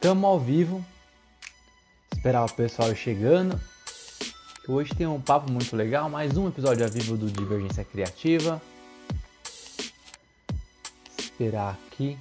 [0.00, 0.82] Tamo ao vivo.
[2.10, 3.60] Esperar o pessoal chegando.
[4.66, 8.62] Hoje tem um papo muito legal, mais um episódio ao vivo do Divergência Criativa.
[11.18, 12.16] Esperar aqui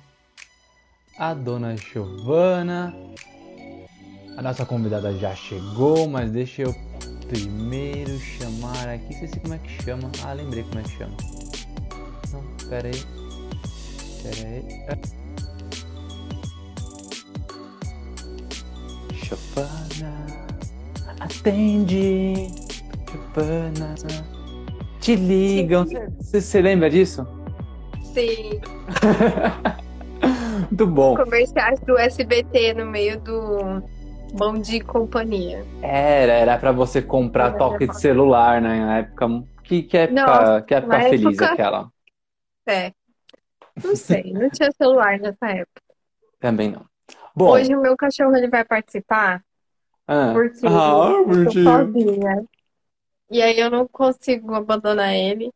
[1.17, 2.93] a dona Giovana.
[4.35, 6.75] A nossa convidada já chegou, mas deixa eu
[7.29, 9.13] primeiro chamar aqui.
[9.21, 10.11] Não sei como é que chama.
[10.25, 11.15] Ah, lembrei como é que chama.
[12.33, 13.03] Não, pera aí.
[14.21, 15.18] Pera aí.
[19.29, 20.47] Giovana,
[21.19, 22.47] atende.
[23.11, 23.95] Giovana,
[24.99, 25.85] te ligam.
[26.19, 27.27] Você lembra disso?
[28.13, 28.59] Sim.
[30.71, 31.15] Muito bom.
[31.15, 33.83] Comerciais do SBT no meio do
[34.33, 35.63] Bom Dia e Companhia.
[35.83, 39.27] Era, era pra você comprar toque de celular né, na época.
[39.63, 41.91] Que, que época, Nossa, que época feliz época- aquela?
[42.67, 42.91] É.
[43.83, 45.81] Não sei, não tinha celular nessa época.
[46.39, 46.88] Também não.
[47.35, 49.43] Bom, Hoje o meu cachorro ele vai participar
[50.07, 52.45] ah, porque ah, eu tô sozinha.
[53.31, 55.51] E aí eu não consigo abandonar ele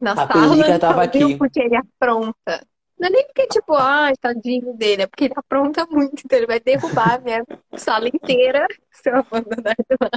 [0.00, 1.36] na A sala tava aqui.
[1.38, 2.66] porque ele apronta.
[2.98, 6.46] Não é nem porque, tipo, ai, tadinho dele, é porque ele apronta muito, então ele
[6.46, 7.44] vai derrubar a minha
[7.76, 10.10] sala inteira se eu abandonar ele lá.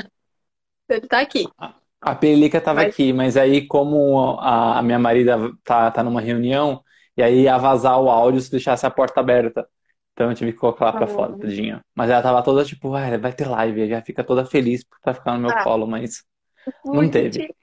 [0.85, 1.45] Então ele tá aqui.
[2.01, 6.21] A Pelica tava Mas- aqui, mas aí como a, a minha marida tá, tá numa
[6.21, 6.81] reunião,
[7.17, 9.67] e aí ia vazar o áudio se deixasse a porta aberta.
[10.19, 11.79] Então eu tive que colocar ela pra fora, tadinha.
[11.95, 15.13] Mas ela tava toda tipo, ah, vai ter live, já fica toda feliz por tá
[15.13, 15.63] ficando no meu Ah.
[15.63, 16.25] colo, mas
[16.83, 17.55] Não teve.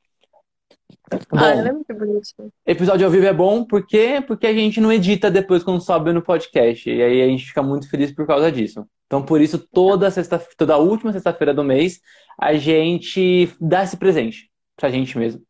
[1.31, 2.49] Bom, Ah, ela é muito bonitinha.
[2.65, 4.25] episódio ao vivo é bom, por quê?
[4.27, 6.89] Porque a gente não edita depois quando sobe no podcast.
[6.89, 8.87] E aí a gente fica muito feliz por causa disso.
[9.07, 12.01] Então, por isso, toda sexta, toda última sexta-feira do mês,
[12.41, 15.43] a gente dá esse presente pra gente mesmo,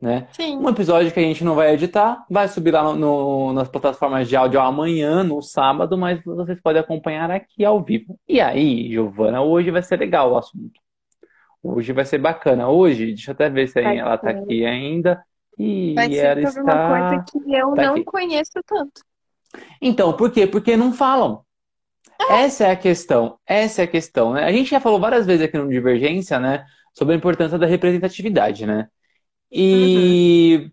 [0.00, 0.28] né?
[0.32, 0.56] Sim.
[0.58, 4.28] Um episódio que a gente não vai editar, vai subir lá no, no- nas plataformas
[4.28, 8.18] de áudio amanhã, no sábado, mas vocês podem acompanhar aqui ao vivo.
[8.28, 10.80] E aí, Giovana, hoje vai ser legal o assunto.
[11.62, 12.68] Hoje vai ser bacana.
[12.68, 14.38] Hoje, deixa eu até ver se Vai ela tá ser.
[14.38, 15.24] aqui ainda.
[15.58, 17.24] E Vai ser ela sobre uma coisa está.
[17.32, 18.04] que eu tá não aqui.
[18.04, 19.00] conheço tanto.
[19.80, 20.46] Então, por quê?
[20.46, 21.42] Porque não falam.
[22.28, 23.38] Essa é a questão.
[23.46, 24.44] Essa é a questão, né?
[24.44, 28.66] A gente já falou várias vezes aqui no Divergência, né, sobre a importância da representatividade,
[28.66, 28.88] né?
[29.50, 30.70] E,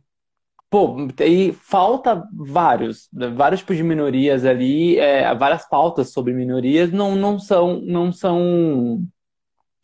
[0.70, 7.16] pô, e falta vários, vários tipos de minorias ali, é, várias pautas sobre minorias não,
[7.16, 9.06] não são, não são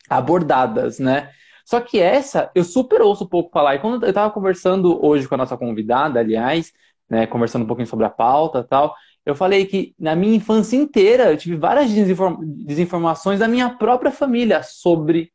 [0.08, 1.30] abordadas, né?
[1.64, 3.74] Só que essa, eu super ouço um pouco falar.
[3.74, 6.72] E quando eu estava conversando hoje com a nossa convidada, aliás,
[7.08, 8.94] né, conversando um pouquinho sobre a pauta tal,
[9.24, 14.10] eu falei que na minha infância inteira eu tive várias desinform- desinformações da minha própria
[14.10, 15.30] família sobre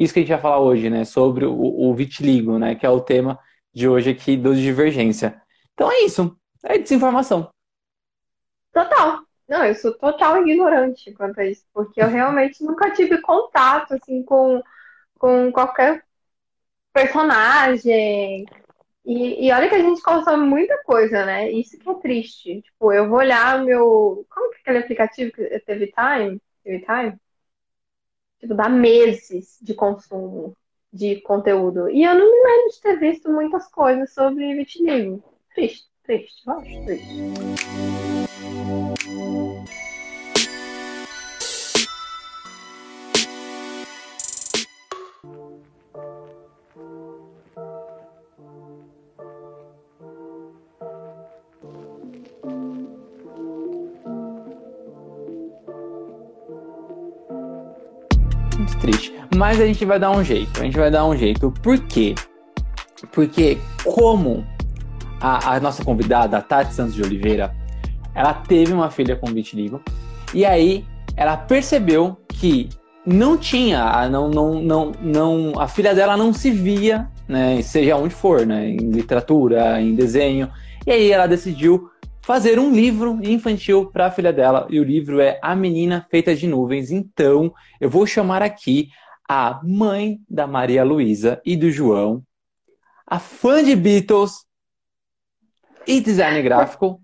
[0.00, 1.04] isso que a gente vai falar hoje, né?
[1.04, 2.74] Sobre o, o vitiligo, né?
[2.74, 3.38] Que é o tema
[3.72, 5.40] de hoje aqui do Divergência.
[5.74, 6.34] Então é isso.
[6.64, 7.50] É desinformação.
[8.72, 9.20] Total.
[9.46, 14.22] Não, eu sou total ignorante quanto a isso, porque eu realmente nunca tive contato assim
[14.22, 14.62] com,
[15.18, 16.02] com qualquer
[16.92, 18.46] personagem.
[19.04, 21.50] E, e olha que a gente consome muita coisa, né?
[21.50, 22.62] Isso que é triste.
[22.62, 24.26] Tipo, eu vou olhar o meu.
[24.30, 26.40] Como que é aquele aplicativo que é Time?
[26.64, 27.20] Time?
[28.40, 30.56] Tipo, dá meses de consumo
[30.92, 31.88] de conteúdo.
[31.90, 35.22] E eu não me lembro de ter visto muitas coisas sobre vitiligo.
[35.54, 37.79] Triste, triste, eu acho triste.
[58.60, 59.14] Muito triste.
[59.34, 60.60] Mas a gente vai dar um jeito.
[60.60, 61.50] A gente vai dar um jeito.
[61.62, 62.14] Por quê?
[63.10, 64.44] Porque como
[65.18, 67.56] a, a nossa convidada, a Tati Santos de Oliveira,
[68.14, 69.80] ela teve uma filha com vitiligo.
[70.34, 70.84] E aí
[71.16, 72.68] ela percebeu que
[73.06, 78.14] não tinha, não, não, não, não, a filha dela não se via, né, seja onde
[78.14, 80.50] for, né, em literatura, em desenho.
[80.86, 81.89] E aí ela decidiu
[82.22, 84.66] fazer um livro infantil para a filha dela.
[84.70, 86.90] E o livro é A Menina Feita de Nuvens.
[86.90, 88.88] Então, eu vou chamar aqui
[89.28, 92.22] a mãe da Maria Luísa e do João,
[93.06, 94.44] a fã de Beatles
[95.86, 97.00] e design gráfico.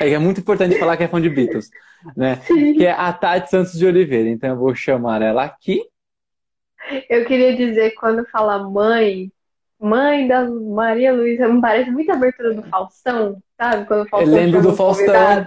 [0.00, 1.70] É, é muito importante falar que é fã de Beatles.
[2.16, 2.36] né?
[2.46, 4.28] Que é a Tati Santos de Oliveira.
[4.28, 5.82] Então eu vou chamar ela aqui.
[7.08, 9.32] Eu queria dizer, quando fala mãe,
[9.78, 13.84] mãe da Maria Luísa, me parece muito a abertura do Faustão, sabe?
[13.86, 15.14] Quando o Faustão Eu lembro do Faustão.
[15.14, 15.44] A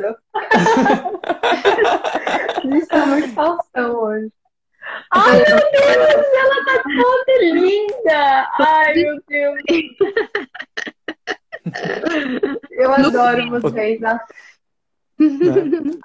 [2.64, 4.32] gente tá muito Faustão hoje.
[5.12, 8.48] Ai, meu Deus, ela tá toda linda!
[8.60, 9.60] Ai, meu Deus.
[12.72, 14.00] Eu adoro vocês.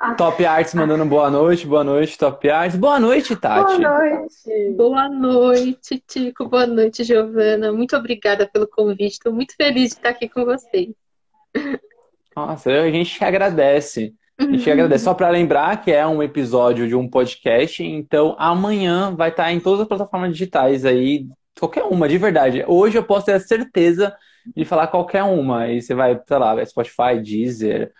[0.01, 2.77] Ah, Top Arts mandando boa noite, boa noite, Top Arts.
[2.77, 3.81] Boa noite, Tati.
[3.81, 4.75] Boa noite.
[4.77, 6.49] Boa noite, Tico.
[6.49, 7.73] Boa noite, Giovana.
[7.73, 9.13] Muito obrigada pelo convite.
[9.13, 10.89] Estou muito feliz de estar aqui com vocês.
[12.35, 14.15] Nossa, a gente que agradece.
[14.37, 15.05] A gente agradece.
[15.05, 19.61] Só para lembrar que é um episódio de um podcast, então amanhã vai estar em
[19.61, 21.29] todas as plataformas digitais aí,
[21.59, 22.65] qualquer uma, de verdade.
[22.67, 24.13] Hoje eu posso ter a certeza
[24.57, 25.61] de falar qualquer uma.
[25.61, 27.93] Aí você vai, sei lá, Spotify, Deezer,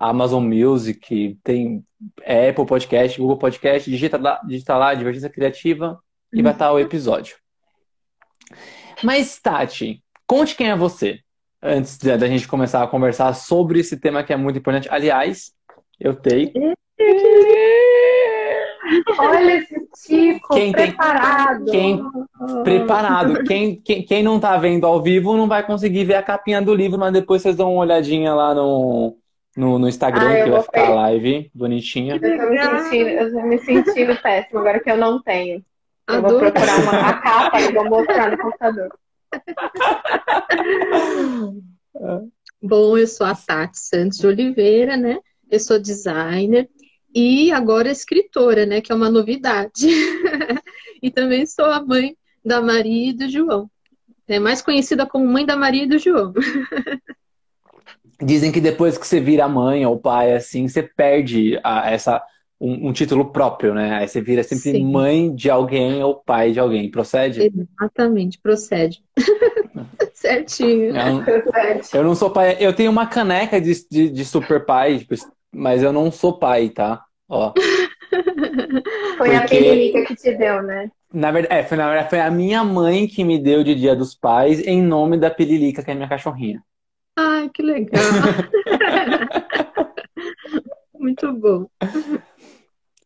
[0.00, 1.84] Amazon Music, tem
[2.20, 5.98] Apple Podcast, Google Podcast, digita lá, digita lá Divergência Criativa
[6.32, 7.36] e vai estar o episódio.
[9.02, 11.20] Mas, Tati, conte quem é você,
[11.62, 14.88] antes da gente começar a conversar sobre esse tema que é muito importante.
[14.90, 15.52] Aliás,
[16.00, 16.52] eu tenho.
[19.18, 19.74] Olha esse
[20.06, 21.64] Tico Quem tem- preparado.
[21.66, 22.04] Quem
[22.62, 23.44] preparado.
[23.44, 26.74] Quem, quem, quem não tá vendo ao vivo não vai conseguir ver a capinha do
[26.74, 29.16] livro, mas depois vocês dão uma olhadinha lá no,
[29.56, 32.16] no, no Instagram, Ah, eu que vai vou ficar a live bonitinha.
[32.16, 35.64] Eu tô me sentindo, eu tô me sentindo péssimo agora que eu não tenho.
[36.08, 38.88] Eu vou procurar uma a capa e vou mostrar no computador.
[42.62, 45.18] Bom, eu sou a Tati Santos de Oliveira, né?
[45.50, 46.68] Eu sou designer
[47.14, 48.80] e agora escritora, né?
[48.80, 49.86] Que é uma novidade.
[51.02, 53.70] e também sou a mãe da Maria e do João.
[54.26, 56.32] É mais conhecida como mãe da Maria e do João.
[58.24, 62.22] Dizem que depois que você vira mãe ou pai, assim, você perde a- essa,
[62.60, 63.94] um, um título próprio, né?
[63.96, 64.84] Aí você vira sempre Sim.
[64.90, 66.90] mãe de alguém ou pai de alguém.
[66.90, 67.52] Procede?
[67.80, 69.02] Exatamente, procede.
[70.14, 70.86] Certinho.
[70.86, 71.24] Eu, não-
[71.92, 72.56] eu não sou pai.
[72.60, 75.14] Eu tenho uma caneca de, de, de super pai, tipo,
[75.52, 77.02] mas eu não sou pai, tá?
[77.28, 77.52] Ó.
[79.18, 80.90] Foi a Porque- Pirilica que te deu, né?
[81.12, 83.94] Na verdade, é, foi, na verdade, foi a minha mãe que me deu de Dia
[83.94, 86.60] dos Pais em nome da Pililica, que é minha cachorrinha.
[87.16, 88.02] Ai, que legal.
[90.98, 91.66] Muito bom.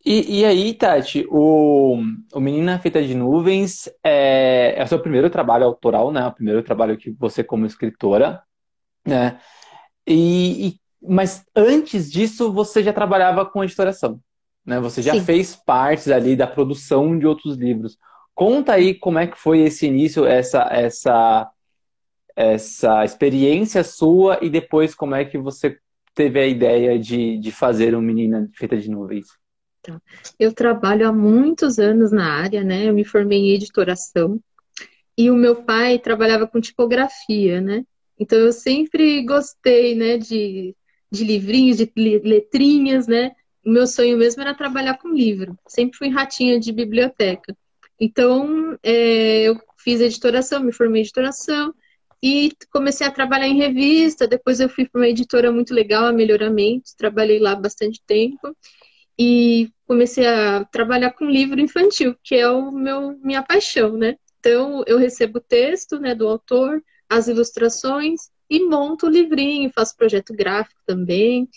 [0.04, 1.98] E, e aí, Tati, o,
[2.32, 6.26] o Menina Feita de Nuvens é, é o seu primeiro trabalho autoral, né?
[6.26, 8.42] O primeiro trabalho que você como escritora,
[9.06, 9.38] né?
[10.06, 14.20] E, e- mas antes disso, você já trabalhava com editoração,
[14.64, 14.80] né?
[14.80, 15.20] Você já Sim.
[15.20, 17.98] fez partes ali da produção de outros livros.
[18.34, 21.50] Conta aí como é que foi esse início, essa, essa,
[22.38, 25.76] essa experiência sua e depois como é que você
[26.14, 29.26] teve a ideia de, de fazer um Menina Feita de Nuvens.
[30.38, 32.88] Eu trabalho há muitos anos na área, né?
[32.88, 34.40] Eu me formei em editoração
[35.16, 37.84] e o meu pai trabalhava com tipografia, né?
[38.16, 40.76] Então eu sempre gostei, né, de,
[41.10, 43.32] de livrinhos, de letrinhas, né?
[43.66, 45.58] O meu sonho mesmo era trabalhar com livro.
[45.66, 47.56] Sempre fui ratinha de biblioteca.
[47.98, 51.74] Então é, eu fiz editoração, me formei em editoração
[52.22, 54.26] e comecei a trabalhar em revista.
[54.26, 56.94] Depois eu fui para uma editora muito legal, a Melhoramentos.
[56.94, 58.56] Trabalhei lá bastante tempo
[59.18, 64.16] e comecei a trabalhar com livro infantil, que é o meu minha paixão, né?
[64.38, 69.96] Então eu recebo o texto, né, do autor, as ilustrações e monto o livrinho, faço
[69.96, 71.48] projeto gráfico também.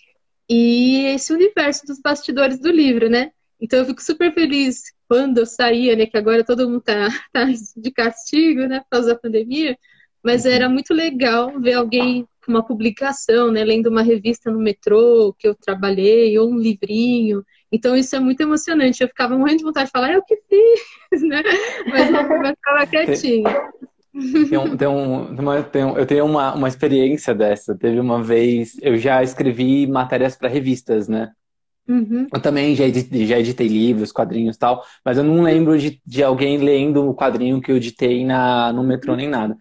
[0.49, 3.31] E esse universo dos bastidores do livro, né?
[3.59, 7.45] Então eu fico super feliz quando eu saía, né, que agora todo mundo tá, tá
[7.77, 9.77] de castigo, né, por causa da pandemia,
[10.23, 15.33] mas era muito legal ver alguém com uma publicação, né, lendo uma revista no metrô
[15.37, 17.43] que eu trabalhei, ou um livrinho.
[17.71, 19.01] Então isso é muito emocionante.
[19.01, 21.41] Eu ficava morrendo de vontade de falar, eu que fiz, né?
[21.87, 22.25] Mas eu
[22.55, 23.71] ficava quietinha.
[24.49, 25.35] Tem um- tem um-
[25.71, 27.77] tem um- eu tenho uma, uma experiência dessa.
[27.77, 31.31] Teve uma vez, eu já escrevi matérias para revistas, né?
[31.87, 32.27] Uhum.
[32.33, 36.01] Eu também já editei, já editei livros, quadrinhos e tal, mas eu não lembro de,
[36.05, 39.57] de alguém lendo o quadrinho que eu editei na, no metrô nem nada.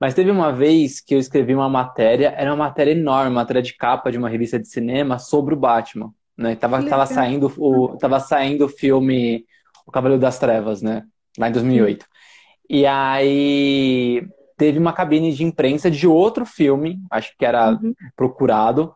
[0.00, 3.62] Mas teve uma vez que eu escrevi uma matéria, era uma matéria enorme, uma matéria
[3.62, 6.56] de capa de uma revista de cinema sobre o Batman, né?
[6.56, 9.44] Tava, tava saindo o, tava saindo o filme
[9.86, 11.04] O Cavaleiro das Trevas, né?
[11.38, 12.06] Lá em 2008.
[12.68, 17.94] E aí teve uma cabine de imprensa de outro filme, acho que era Uhum.
[18.16, 18.94] procurado,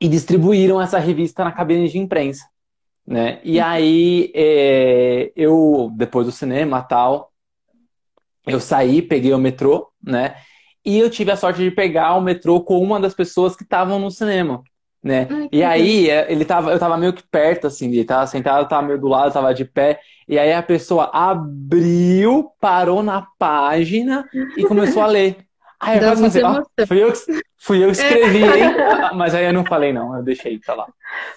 [0.00, 2.44] e distribuíram essa revista na cabine de imprensa,
[3.06, 3.40] né?
[3.44, 7.29] E aí é, eu, depois do cinema tal,
[8.46, 10.36] eu saí, peguei o metrô, né?
[10.84, 13.98] E eu tive a sorte de pegar o metrô com uma das pessoas que estavam
[13.98, 14.62] no cinema,
[15.02, 15.28] né?
[15.30, 18.68] Ai, E aí, é, ele tava, eu tava meio que perto, assim, ele tava sentado,
[18.68, 24.26] tava meio do lado, tava de pé, e aí a pessoa abriu, parou na página
[24.56, 25.36] e começou a ler.
[25.78, 27.18] Aí eu quase pensei, ó, muita fui eu, que-
[27.58, 28.82] fui eu que escrevi, hein?
[29.10, 30.88] Mas aí eu não falei, não, eu deixei pra lá.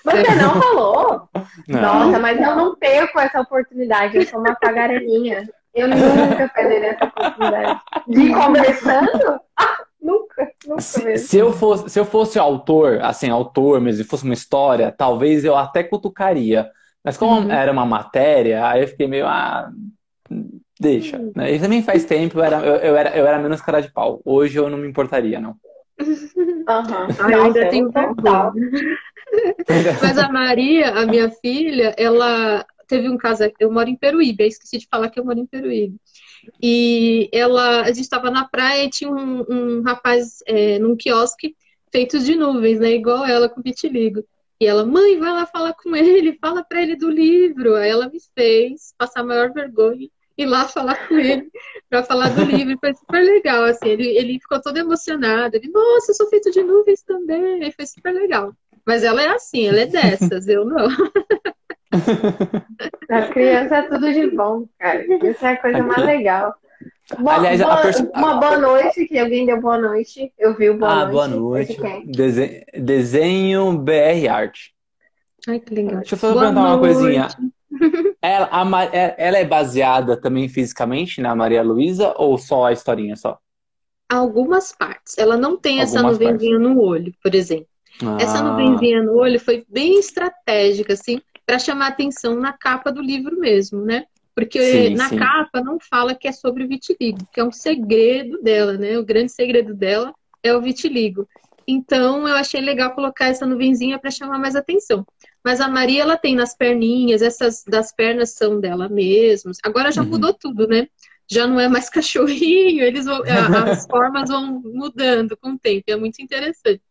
[0.06, 1.30] Você não falou?
[1.68, 1.82] Não.
[1.82, 4.18] Nossa, mas eu não perco essa oportunidade.
[4.18, 5.48] Eu sou uma tagarelinha.
[5.74, 7.82] Eu nunca perderia essa oportunidade.
[8.08, 9.40] De ir conversando?
[9.58, 11.28] Ah, nunca, nunca Se, mesmo.
[11.28, 15.44] se eu fosse, se eu fosse autor, assim, autor mesmo, e fosse uma história, talvez
[15.44, 16.70] eu até cutucaria.
[17.04, 17.52] Mas como Uhum.
[17.52, 19.70] era uma matéria, aí eu fiquei meio, ah,
[20.80, 21.20] deixa.
[21.36, 21.54] né?
[21.54, 24.22] E também faz tempo, eu era, eu, eu era, eu era menos cara de pau.
[24.26, 25.56] Hoje eu não me importaria, não.
[27.30, 28.54] Eu ainda tenho total.
[28.54, 28.98] vergonha.
[30.02, 33.44] Mas a Maria, a minha filha, ela teve um caso.
[33.60, 35.98] Eu moro em Peruíbe, eu esqueci de falar que eu moro em Peruíbe.
[36.62, 41.56] E ela, a gente estava na praia e tinha um, um rapaz é, num quiosque
[41.92, 42.92] feito de nuvens, né?
[42.92, 44.24] Igual ela com vitiligo.
[44.60, 47.76] E ela, mãe, vai lá falar com ele, fala para ele do livro.
[47.76, 50.08] Aí ela me fez passar a maior vergonha
[50.38, 51.50] ir lá falar com ele
[51.90, 52.78] para falar do livro.
[52.80, 53.90] Foi super legal, assim.
[53.90, 55.56] Ele, ele ficou todo emocionado.
[55.56, 57.72] Ele, nossa, eu sou feito de nuvens também.
[57.72, 58.54] Foi super legal.
[58.86, 60.88] Mas ela é assim, ela é dessas, eu não.
[63.10, 65.04] A criança é tudo de bom, cara.
[65.30, 66.54] Isso é a coisa mais legal.
[67.20, 70.34] Boa, Aliás, a boa- perso- uma boa noite, que alguém deu boa noite.
[70.38, 71.12] Eu vi o boa Ah, noite.
[71.14, 71.72] boa noite.
[71.74, 72.06] Esse quem?
[72.08, 74.58] Dese- Desenho BR Art.
[75.48, 75.98] Ai, que legal.
[75.98, 77.28] Deixa eu só perguntar uma coisinha.
[78.22, 83.16] Ela, a é- ela é baseada também fisicamente na Maria Luísa ou só a historinha
[83.16, 83.38] só?
[84.10, 85.18] Algumas partes.
[85.18, 87.68] Ela não tem essa Algumas nuvenzinha no olho, por exemplo.
[88.20, 93.02] Essa Ah, nuvenzinha no olho foi bem estratégica, assim, para chamar atenção na capa do
[93.02, 94.06] livro mesmo, né?
[94.36, 95.18] Porque Sim, na sim.
[95.20, 98.98] capa não fala que é sobre vitiligo, que é um segredo dela, né?
[98.98, 101.28] O grande segredo dela é o vitiligo.
[101.68, 105.06] Então eu achei legal colocar essa nuvenzinha para chamar mais atenção.
[105.44, 109.58] Mas a Maria ela tem nas perninhas, essas das pernas são dela mesmas.
[109.64, 110.10] Agora já Uhum.
[110.10, 110.88] mudou tudo, né?
[111.30, 115.96] Já não é mais cachorrinho, eles vão, as formas vão mudando com o tempo, é
[115.96, 116.82] muito interessante.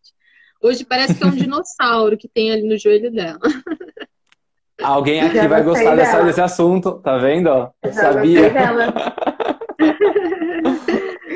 [0.63, 3.41] Hoje parece que é um dinossauro que tem ali no joelho dela.
[4.83, 7.71] Alguém aqui Já vai gostar dessa- desse assunto, tá vendo?
[7.85, 8.51] Já sabia.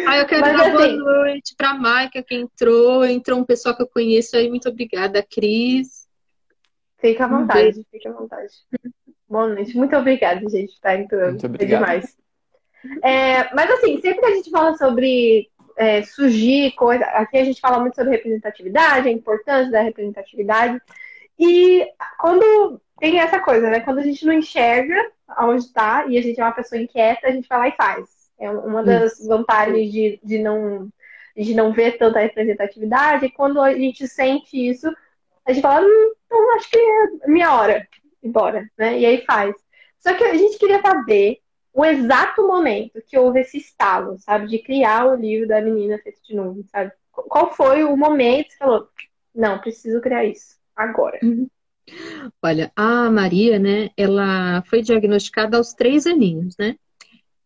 [0.07, 3.05] Ah, eu quero Mas, dar boa assim- noite para a Maica que entrou.
[3.05, 5.23] Entrou um pessoal que eu conheço aí, muito obrigada.
[5.23, 6.07] Cris.
[6.99, 8.53] Fica à Um vontade, fica à vontade.
[9.29, 9.77] Boa noite.
[9.77, 11.31] Muito obrigada, gente, estar entrando.
[11.33, 11.81] Muito É obrigado.
[11.81, 12.17] demais.
[13.03, 17.61] É, mas assim, sempre que a gente fala sobre é, surgir coisa, aqui a gente
[17.61, 20.81] fala muito sobre representatividade, a importância da representatividade.
[21.39, 21.87] E
[22.19, 23.81] quando tem essa coisa, né?
[23.81, 24.95] Quando a gente não enxerga
[25.29, 28.09] aonde está e a gente é uma pessoa inquieta, a gente vai lá e faz.
[28.39, 30.91] É uma das vantagens de, de não
[31.37, 33.27] de não ver tanta representatividade.
[33.27, 34.91] E quando a gente sente isso,
[35.45, 37.87] a gente fala, hum, então acho que é minha hora,
[38.23, 38.99] embora, né?
[38.99, 39.55] E aí faz.
[39.99, 41.41] Só que a gente queria saber
[41.73, 44.47] o exato momento que houve esse estalo, sabe?
[44.49, 46.91] De criar o livro da menina feito de nuvem, sabe?
[47.13, 48.89] Qual foi o momento que você falou,
[49.35, 51.19] não, preciso criar isso, agora.
[52.43, 56.77] Olha, a Maria, né, ela foi diagnosticada aos três aninhos, né?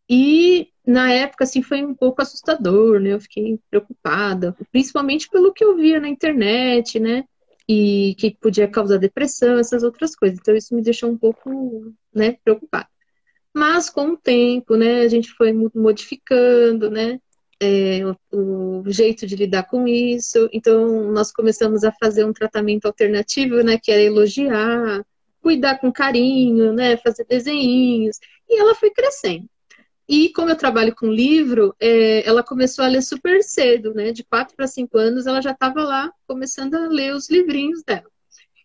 [0.08, 3.12] E na época, assim, foi um pouco assustador, né?
[3.12, 7.24] Eu fiquei preocupada, principalmente pelo que eu via na internet, né?
[7.68, 10.38] E que podia causar depressão, essas outras coisas.
[10.40, 12.88] Então, isso me deixou um pouco, né, preocupada.
[13.54, 17.20] Mas com o tempo, né, a gente foi modificando, né?
[17.60, 18.02] É,
[18.32, 20.48] o, o jeito de lidar com isso.
[20.52, 25.04] Então, nós começamos a fazer um tratamento alternativo, né, que era elogiar,
[25.42, 28.18] cuidar com carinho, né, fazer desenhinhos.
[28.48, 29.48] E ela foi crescendo.
[30.08, 34.10] E como eu trabalho com livro, é, ela começou a ler super cedo, né?
[34.10, 38.10] De 4 para 5 anos, ela já estava lá começando a ler os livrinhos dela.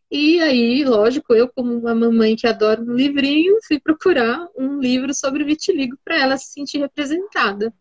[0.09, 5.13] E aí, lógico, eu, como uma mamãe que adora um livrinho, fui procurar um livro
[5.13, 7.71] sobre vitiligo para ela se sentir representada.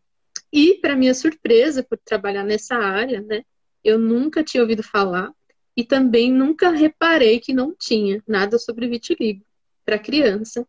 [0.56, 3.42] E, para minha surpresa, por trabalhar nessa área, né,
[3.82, 5.32] eu nunca tinha ouvido falar
[5.76, 9.44] e também nunca reparei que não tinha nada sobre vitiligo
[9.84, 10.64] para criança.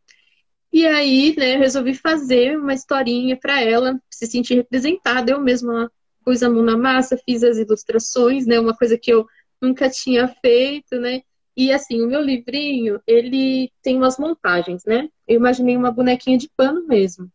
[0.73, 5.31] E aí, né, resolvi fazer uma historinha para ela se sentir representada.
[5.31, 5.91] Eu mesma
[6.23, 9.27] pus a mão na massa, fiz as ilustrações, né, uma coisa que eu
[9.61, 11.21] nunca tinha feito, né?
[11.55, 15.07] E assim, o meu livrinho, ele tem umas montagens, né?
[15.27, 17.31] Eu imaginei uma bonequinha de pano mesmo.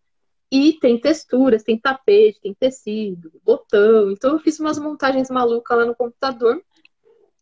[0.51, 4.11] E tem texturas, tem tapete, tem tecido, botão.
[4.11, 6.61] Então eu fiz umas montagens malucas lá no computador.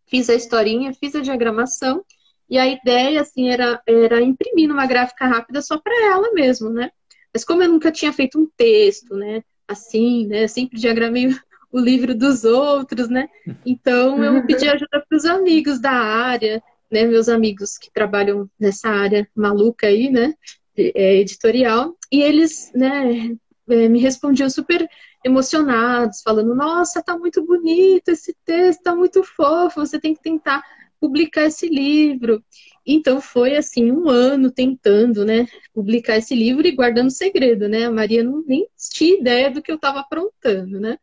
[0.06, 2.04] Fiz a historinha, fiz a diagramação.
[2.50, 6.90] E a ideia, assim, era, era imprimir numa gráfica rápida só para ela mesmo, né?
[7.32, 9.42] Mas como eu nunca tinha feito um texto, né?
[9.66, 10.46] Assim, né?
[10.46, 11.28] Sempre diagramei
[11.72, 13.28] o livro dos outros, né?
[13.64, 17.04] Então eu pedi ajuda para os amigos da área, né?
[17.04, 20.34] Meus amigos que trabalham nessa área maluca aí, né?
[20.78, 23.36] É, editorial, e eles, né,
[23.68, 24.88] é, me respondiam super
[25.24, 30.62] emocionados, falando: Nossa, tá muito bonito esse texto, tá muito fofo, você tem que tentar
[31.00, 32.42] publicar esse livro.
[32.86, 37.84] Então foi assim um ano tentando, né, publicar esse livro e guardando segredo, né?
[37.84, 40.98] A Maria não nem tinha ideia do que eu estava aprontando, né?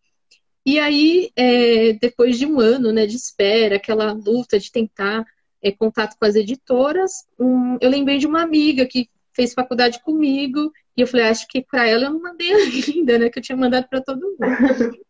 [0.66, 5.24] E aí, é, depois de um ano, né, de espera, aquela luta de tentar
[5.62, 10.72] é, contato com as editoras, um, eu lembrei de uma amiga que fez faculdade comigo
[10.96, 12.52] e eu falei, acho que para ela eu não mandei
[12.96, 13.30] ainda, né?
[13.30, 14.38] Que eu tinha mandado para todo mundo.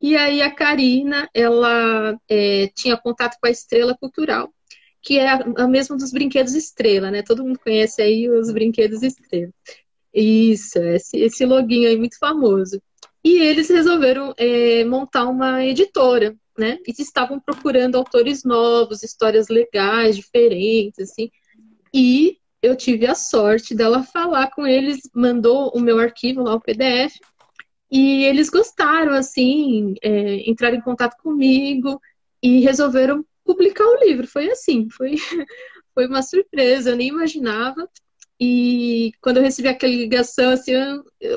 [0.00, 4.52] e aí a Karina, ela é, tinha contato com a Estrela Cultural,
[5.02, 7.22] que é a, a mesma dos brinquedos Estrela, né?
[7.22, 9.52] Todo mundo conhece aí os brinquedos Estrela.
[10.12, 12.80] Isso, esse, esse loginho aí muito famoso.
[13.22, 16.78] E eles resolveram é, montar uma editora, né?
[16.86, 21.30] E estavam procurando autores novos, histórias legais, diferentes, assim.
[21.92, 26.60] E eu tive a sorte dela falar com eles, mandou o meu arquivo lá, o
[26.60, 27.18] PDF,
[27.90, 32.00] e eles gostaram, assim, é, entraram em contato comigo
[32.42, 34.26] e resolveram publicar o livro.
[34.26, 35.14] Foi assim, foi,
[35.94, 37.88] foi uma surpresa, eu nem imaginava.
[38.38, 40.72] E quando eu recebi aquela ligação, assim,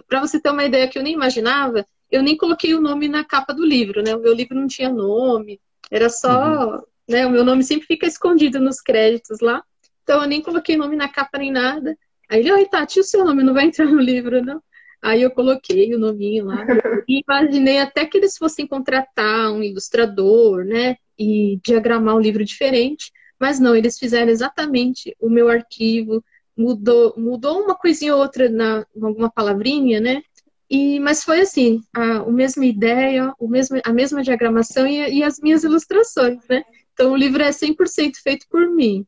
[0.07, 3.24] para você ter uma ideia que eu nem imaginava, eu nem coloquei o nome na
[3.24, 4.15] capa do livro, né?
[4.15, 6.81] O meu livro não tinha nome, era só, uhum.
[7.07, 7.25] né?
[7.25, 9.63] O meu nome sempre fica escondido nos créditos lá.
[10.03, 11.98] Então eu nem coloquei nome na capa nem nada.
[12.29, 14.62] Aí ele, oi, Tati, o seu nome não vai entrar no livro, não?
[15.01, 16.65] Aí eu coloquei o nominho lá.
[17.08, 20.98] E imaginei até que eles fossem contratar um ilustrador, né?
[21.18, 23.12] E diagramar um livro diferente.
[23.39, 26.24] Mas não, eles fizeram exatamente o meu arquivo,
[26.58, 30.22] mudou, mudou uma coisinha ou outra na alguma palavrinha, né?
[30.70, 35.24] E, mas foi assim, a, a mesma ideia, o mesmo, a mesma diagramação e, e
[35.24, 36.64] as minhas ilustrações, né?
[36.94, 39.05] Então o livro é 100% feito por mim.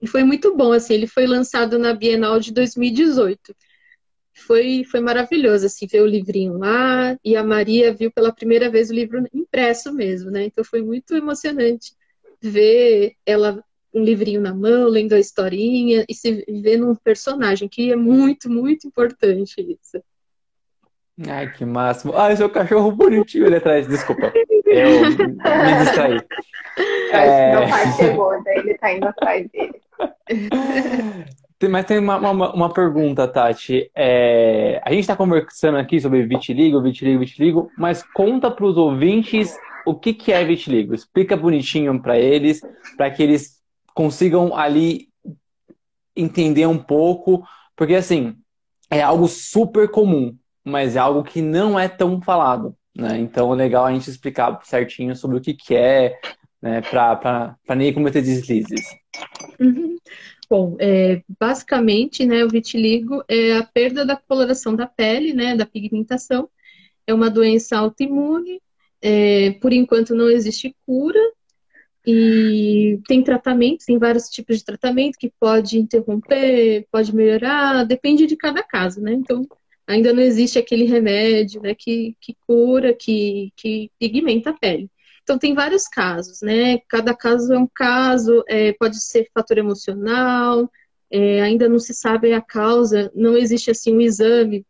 [0.00, 3.54] E foi muito bom, assim, ele foi lançado na Bienal de 2018.
[4.34, 8.90] Foi, foi maravilhoso, assim, ver o livrinho lá, e a Maria viu pela primeira vez
[8.90, 10.44] o livro impresso mesmo, né?
[10.44, 11.94] Então foi muito emocionante
[12.42, 17.90] ver ela um livrinho na mão, lendo a historinha e se ver num personagem, que
[17.90, 20.02] é muito, muito importante isso.
[21.26, 22.14] Ai, que máximo.
[22.14, 24.30] Ah, seu cachorro bonitinho ali atrás, desculpa.
[24.76, 26.20] Eu me distraí.
[27.12, 27.58] É...
[27.58, 29.80] Meu pai chegou, daí ele tá indo atrás dele.
[31.70, 33.90] Mas tem uma, uma, uma pergunta, Tati.
[33.94, 39.56] É, a gente está conversando aqui sobre vitiligo, vitiligo, vitiligo, mas conta para os ouvintes
[39.86, 40.94] o que, que é vitiligo.
[40.94, 42.60] Explica bonitinho para eles,
[42.96, 43.62] para que eles
[43.94, 45.08] consigam ali
[46.14, 47.42] entender um pouco,
[47.74, 48.36] porque assim,
[48.90, 52.76] é algo super comum, mas é algo que não é tão falado.
[52.96, 53.18] Né?
[53.18, 56.18] Então é legal a gente explicar certinho sobre o que, que é,
[56.62, 58.86] né, para nem cometer deslizes.
[59.60, 59.96] Uhum.
[60.48, 65.66] Bom, é, basicamente, né, o vitiligo é a perda da coloração da pele, né, da
[65.66, 66.48] pigmentação.
[67.06, 68.60] É uma doença autoimune.
[69.02, 71.20] É, por enquanto não existe cura
[72.04, 78.36] e tem tratamento, tem vários tipos de tratamento que pode interromper, pode melhorar, depende de
[78.36, 79.12] cada caso, né?
[79.12, 79.46] Então,
[79.86, 84.90] ainda não existe aquele remédio, né, que, que cura, que, que pigmenta a pele.
[85.22, 86.78] Então, tem vários casos, né?
[86.88, 90.70] Cada caso é um caso, é, pode ser fator emocional,
[91.10, 94.64] é, ainda não se sabe a causa, não existe assim um exame.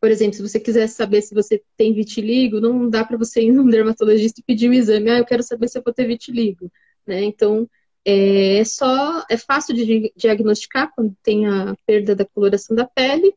[0.00, 3.52] Por exemplo, se você quiser saber se você tem vitiligo, não dá para você ir
[3.52, 5.10] num dermatologista e pedir um exame.
[5.10, 6.70] Ah, eu quero saber se eu vou ter vitiligo,
[7.06, 7.22] né?
[7.22, 7.68] Então,
[8.04, 13.32] é, é só, é fácil de diagnosticar quando tem a perda da coloração da pele.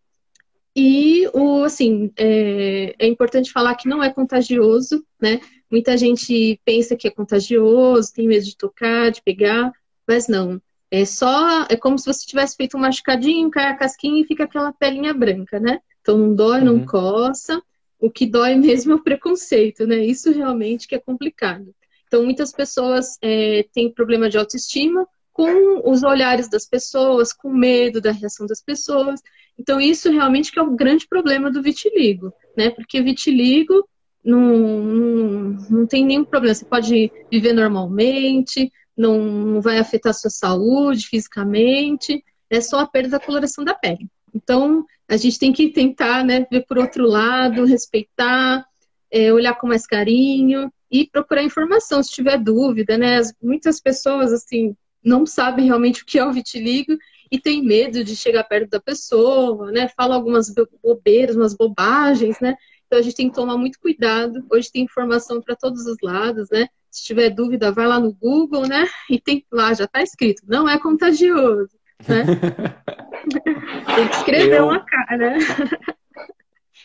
[0.76, 5.40] E o assim é, é importante falar que não é contagioso, né?
[5.70, 9.72] Muita gente pensa que é contagioso, tem medo de tocar, de pegar,
[10.08, 10.62] mas não.
[10.90, 14.44] É só, é como se você tivesse feito um machucadinho, cai a casquinha e fica
[14.44, 15.80] aquela pelinha branca, né?
[16.02, 16.66] Então não dói, uhum.
[16.66, 17.62] não coça.
[18.00, 20.06] O que dói mesmo é o preconceito, né?
[20.06, 21.74] Isso realmente que é complicado.
[22.08, 28.00] Então muitas pessoas é, têm problema de autoestima com os olhares das pessoas, com medo
[28.00, 29.20] da reação das pessoas.
[29.58, 32.70] Então isso realmente que é o grande problema do vitiligo, né?
[32.70, 33.88] Porque vitiligo
[34.24, 36.56] não, não, não tem nenhum problema.
[36.56, 42.88] Você pode viver normalmente, não, não vai afetar a sua saúde fisicamente, é só a
[42.88, 44.08] perda da coloração da pele.
[44.34, 48.66] Então, a gente tem que tentar né, ver por outro lado, respeitar,
[49.12, 53.20] é, olhar com mais carinho e procurar informação se tiver dúvida, né?
[53.42, 56.98] Muitas pessoas, assim, não sabem realmente o que é o vitiligo
[57.32, 59.88] e tem medo de chegar perto da pessoa, né?
[59.98, 62.56] Fala algumas bobeiras, umas bobagens, né?
[62.86, 64.46] Então a gente tem que tomar muito cuidado.
[64.52, 66.68] Hoje tem informação para todos os lados, né?
[66.92, 68.88] Se tiver dúvida, vai lá no Google, né?
[69.10, 71.72] E tem lá, já está escrito, não é contagioso,
[72.08, 72.24] né?
[73.96, 74.66] tem que escrever eu...
[74.66, 75.38] uma cara.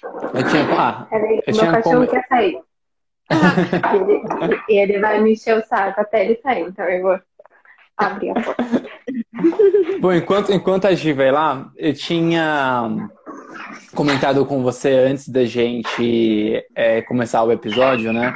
[0.03, 0.79] Eu tinha.
[0.79, 2.61] Ah, Peraí, eu meu tinha cachorro como- quer sair.
[3.31, 7.21] E ele, ele vai me encher o saco até ele sair, então eu vou
[7.99, 8.65] abrir a porta.
[10.01, 13.09] Bom, enquanto, enquanto a Gi vai lá, eu tinha
[13.95, 18.35] comentado com você antes da gente é, começar o episódio, né?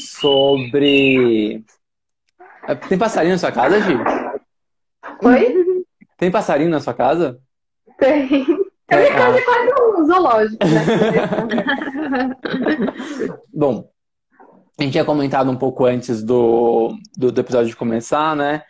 [0.00, 1.64] Sobre.
[2.66, 3.94] É, Tem passarinho na sua casa, Gi?
[5.22, 5.84] Oi?
[6.18, 7.38] Tem passarinho na sua casa?
[7.98, 8.44] Tem.
[8.88, 10.84] A minha casa é quase um zoológico, né?
[13.52, 13.88] Bom,
[14.78, 18.62] a gente tinha comentado um pouco antes do, do, do episódio começar, né?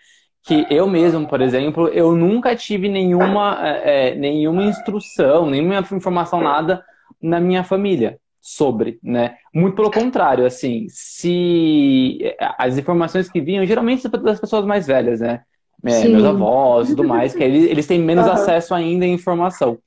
[0.45, 6.41] Que eu mesmo, por exemplo, eu nunca tive nenhuma, é, é, nenhuma instrução, nenhuma informação,
[6.41, 6.85] nada
[7.21, 9.37] na minha família sobre, né?
[9.53, 12.19] Muito pelo contrário, assim, se
[12.59, 15.43] as informações que vinham, geralmente das pessoas mais velhas, né?
[15.85, 18.33] É, meus avós e tudo mais, que eles, eles têm menos Aham.
[18.35, 19.79] acesso ainda à informação.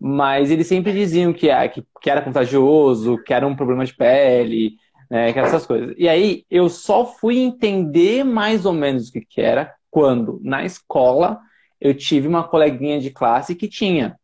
[0.00, 3.94] Mas eles sempre diziam que, é- que, que era contagioso, que era um problema de
[3.94, 4.72] pele,
[5.10, 5.94] né, essas coisas.
[5.98, 10.64] E aí eu só fui entender mais ou menos o que, que era quando, na
[10.64, 11.40] escola,
[11.80, 14.16] eu tive uma coleguinha de classe que tinha.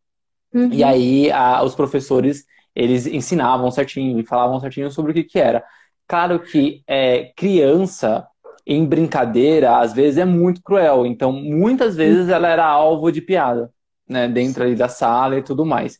[0.54, 0.70] Uhum.
[0.72, 2.44] E aí a- os professores,
[2.74, 5.64] eles ensinavam certinho e falavam certinho sobre o que, que era.
[6.08, 8.26] Claro que é, criança,
[8.66, 11.06] em brincadeira, às vezes é muito cruel.
[11.06, 13.70] Então, muitas vezes ela era alvo de piada,
[14.08, 14.28] né?
[14.28, 15.98] Dentro ali da sala e tudo mais.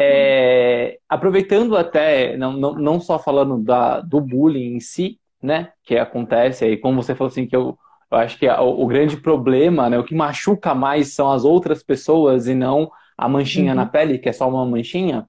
[0.00, 5.72] É, aproveitando até, não, não, não só falando da, do bullying em si, né?
[5.84, 7.76] Que acontece aí, como você falou assim, que eu,
[8.10, 9.98] eu acho que a- o, o grande problema, né?
[9.98, 13.76] O que machuca mais são as outras pessoas e não a manchinha Uhum.
[13.76, 15.26] na pele, que é só uma manchinha.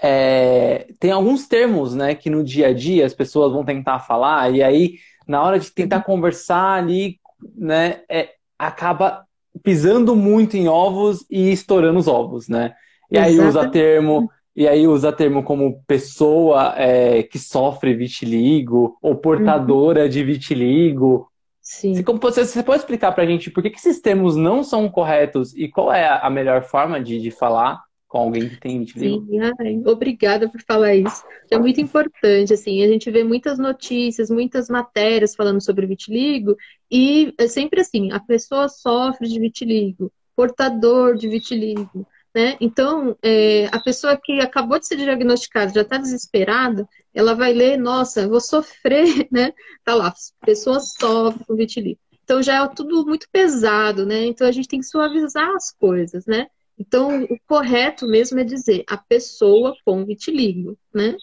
[0.00, 4.52] É, tem alguns termos, né, que no dia a dia as pessoas vão tentar falar,
[4.52, 4.96] e aí,
[5.28, 7.20] na hora de tentar conversar ali,
[7.56, 9.24] né, é, acaba
[9.62, 12.74] pisando muito em ovos e estourando os ovos, né?
[13.12, 19.16] E aí usa termo, e aí usa termo como pessoa é, que sofre vitiligo, ou
[19.16, 21.28] portadora de vitiligo.
[21.60, 21.92] Sim.
[21.94, 25.54] Você, você, você pode explicar pra gente por que, que esses termos não são corretos
[25.54, 29.26] e qual é a melhor forma de, de falar com alguém que tem vitiligo?
[29.26, 31.24] Sim, ai, obrigada por falar isso.
[31.50, 36.56] É muito importante, assim, a gente vê muitas notícias, muitas matérias falando sobre vitiligo,
[36.90, 42.56] e é sempre assim, a pessoa sofre de vitiligo, portador de vitiligo, né?
[42.60, 47.76] Então, é, a pessoa que acabou de ser diagnosticada, já está desesperada, ela vai ler,
[47.76, 49.52] nossa, vou sofrer, né?
[49.84, 50.12] Tá lá,
[50.44, 52.00] pessoa sofre com vitiligo.
[52.24, 54.24] Então já é tudo muito pesado, né?
[54.26, 56.46] Então a gente tem que suavizar as coisas, né?
[56.78, 61.16] Então, o correto mesmo é dizer a pessoa com vitiligo, né?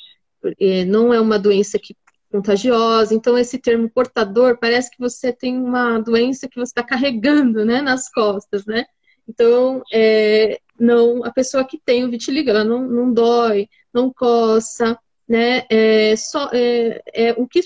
[0.87, 1.95] Não é uma doença que
[2.31, 7.65] contagiosa, então esse termo portador parece que você tem uma doença que você está carregando,
[7.65, 8.85] né, nas costas, né?
[9.27, 14.97] Então, é, não, a pessoa que tem o vitiligo, ela não, não dói, não coça,
[15.27, 15.65] né?
[15.69, 17.61] É, só, é, é, o que,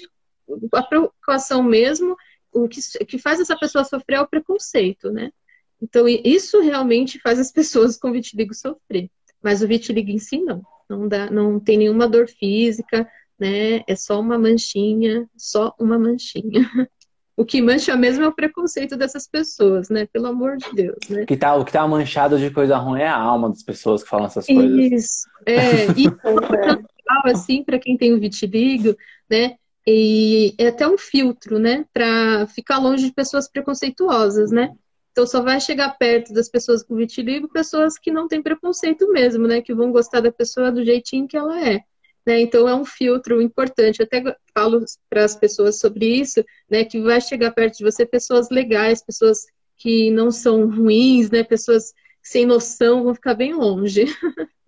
[0.73, 2.15] a preocupação mesmo,
[2.51, 5.31] o que, que faz essa pessoa sofrer é o preconceito, né?
[5.81, 9.09] Então, isso realmente faz as pessoas com vitiligo sofrer.
[9.41, 10.63] Mas o vitiligo em si, não.
[10.89, 13.83] Não, dá, não tem nenhuma dor física, né?
[13.87, 16.69] É só uma manchinha, só uma manchinha.
[17.35, 20.05] O que mancha mesmo é o preconceito dessas pessoas, né?
[20.05, 21.23] Pelo amor de Deus, né?
[21.23, 24.03] O que tá, o que tá manchado de coisa ruim é a alma das pessoas
[24.03, 24.91] que falam essas coisas.
[24.91, 25.27] Isso.
[25.45, 28.95] É, e legal, assim, para quem tem o vitiligo,
[29.29, 29.55] né?
[29.85, 31.85] E é até um filtro, né?
[31.91, 34.71] Para ficar longe de pessoas preconceituosas, né?
[35.11, 39.47] Então só vai chegar perto das pessoas com vitiligo pessoas que não têm preconceito mesmo,
[39.47, 39.61] né?
[39.61, 41.81] Que vão gostar da pessoa do jeitinho que ela é.
[42.25, 42.41] Né?
[42.41, 43.99] Então é um filtro importante.
[43.99, 46.85] Eu até falo para as pessoas sobre isso, né?
[46.85, 49.45] Que vai chegar perto de você pessoas legais, pessoas
[49.77, 51.43] que não são ruins, né?
[51.43, 54.05] Pessoas sem noção vão ficar bem longe.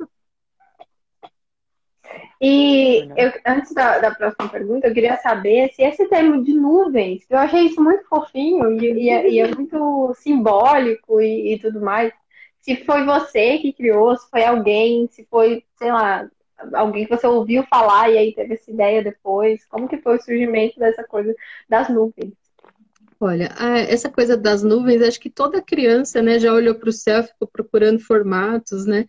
[2.41, 7.26] E eu, antes da, da próxima pergunta, eu queria saber se esse termo de nuvens,
[7.30, 11.82] eu achei isso muito fofinho e, e é, e é muito simbólico e, e tudo
[11.82, 12.13] mais.
[12.60, 16.30] Se foi você que criou, se foi alguém, se foi, sei lá,
[16.74, 19.65] alguém que você ouviu falar e aí teve essa ideia depois?
[19.65, 21.34] Como que foi o surgimento dessa coisa
[21.70, 22.34] das nuvens?
[23.20, 23.50] Olha,
[23.89, 27.48] essa coisa das nuvens, acho que toda criança, né, já olhou para o céu, ficou
[27.48, 29.06] procurando formatos, né?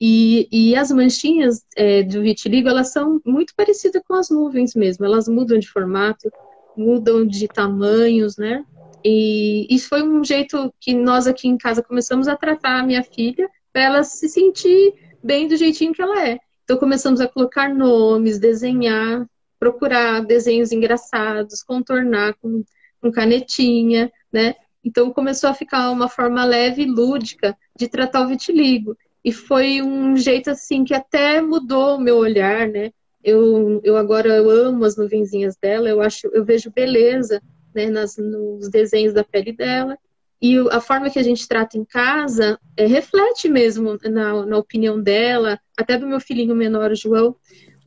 [0.00, 5.04] E, e as manchinhas é, do vitiligo, elas são muito parecidas com as nuvens mesmo.
[5.04, 6.32] Elas mudam de formato,
[6.74, 8.64] mudam de tamanhos, né?
[9.04, 13.02] E isso foi um jeito que nós aqui em casa começamos a tratar a minha
[13.02, 16.38] filha para ela se sentir bem do jeitinho que ela é.
[16.70, 19.28] Então começamos a colocar nomes, desenhar,
[19.58, 22.62] procurar desenhos engraçados, contornar com,
[23.00, 24.54] com canetinha, né?
[24.84, 28.96] Então começou a ficar uma forma leve e lúdica de tratar o vitiligo.
[29.24, 32.92] E foi um jeito assim que até mudou o meu olhar, né?
[33.24, 37.42] Eu, eu agora eu amo as nuvenzinhas dela, eu acho, eu vejo beleza
[37.74, 39.98] né, nas, nos desenhos da pele dela.
[40.42, 45.00] E a forma que a gente trata em casa é, reflete mesmo na, na opinião
[45.00, 47.36] dela, até do meu filhinho menor, o João.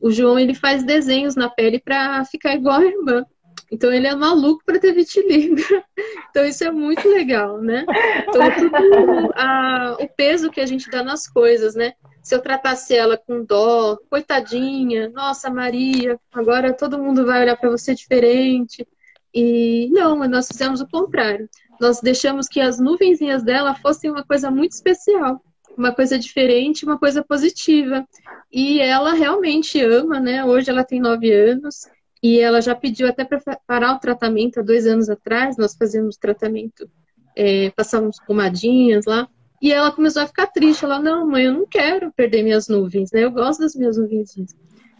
[0.00, 3.26] O João ele faz desenhos na pele para ficar igual a irmã.
[3.72, 5.56] Então ele é maluco para ter vitiligo.
[6.30, 7.86] Então isso é muito legal, né?
[8.28, 11.92] Então tudo a, o peso que a gente dá nas coisas, né?
[12.20, 17.70] Se eu tratasse ela com dó, coitadinha, nossa Maria, agora todo mundo vai olhar para
[17.70, 18.84] você diferente.
[19.32, 21.48] E não, nós fizemos o contrário.
[21.80, 25.40] Nós deixamos que as nuvenzinhas dela fossem uma coisa muito especial,
[25.76, 28.06] uma coisa diferente, uma coisa positiva.
[28.52, 30.44] E ela realmente ama, né?
[30.44, 31.86] Hoje ela tem nove anos
[32.22, 35.56] e ela já pediu até para parar o tratamento há dois anos atrás.
[35.56, 36.88] Nós fazíamos tratamento,
[37.36, 39.28] é, passávamos pomadinhas lá.
[39.60, 40.84] E ela começou a ficar triste.
[40.84, 43.24] Ela, não, mãe, eu não quero perder minhas nuvens, né?
[43.24, 44.54] Eu gosto das minhas nuvenzinhas.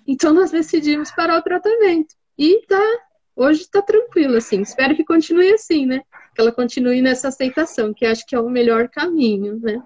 [0.07, 2.15] Então nós decidimos parar o tratamento.
[2.37, 2.99] E tá,
[3.37, 4.61] hoje tá tranquilo, assim.
[4.63, 6.03] Espero que continue assim, né?
[6.35, 9.83] Que ela continue nessa aceitação, que acho que é o melhor caminho, né?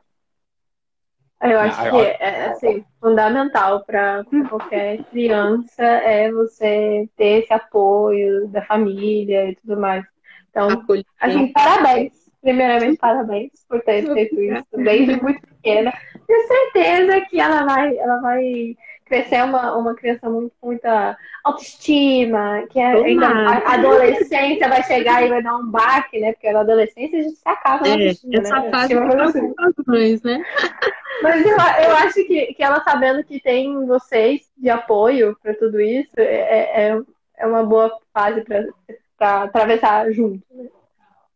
[1.41, 8.63] Eu acho que é assim, fundamental para qualquer criança é você ter esse apoio da
[8.63, 10.05] família e tudo mais.
[10.51, 10.85] Então,
[11.21, 12.29] assim, parabéns.
[12.41, 15.93] Primeiramente, parabéns por ter feito isso desde muito pequena.
[16.27, 18.77] Tenho certeza que ela vai, ela vai
[19.09, 25.25] crescer uma, uma criança muito, com muita autoestima, que é, ainda a adolescência vai chegar
[25.25, 26.33] e vai dar um baque, né?
[26.33, 28.71] Porque na adolescência a gente se acaba é, autoestima, essa né?
[28.71, 29.55] fase assim.
[29.87, 30.43] mães, né?
[31.23, 35.81] Mas eu, eu acho que, que ela sabendo que tem vocês de apoio para tudo
[35.81, 37.01] isso, é, é,
[37.39, 38.45] é uma boa fase
[39.17, 40.41] para atravessar junto.
[40.55, 40.69] Né?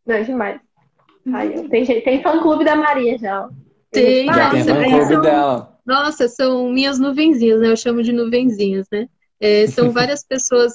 [0.06, 0.61] Não é demais.
[1.35, 3.48] Aí, tem, tem fã-clube da Maria já.
[3.90, 5.71] Tem, já tem fã-clube dela.
[5.85, 7.71] Nossa, são minhas nuvenzinhas, né?
[7.71, 9.09] Eu chamo de nuvenzinhas, né?
[9.40, 10.75] É, são várias pessoas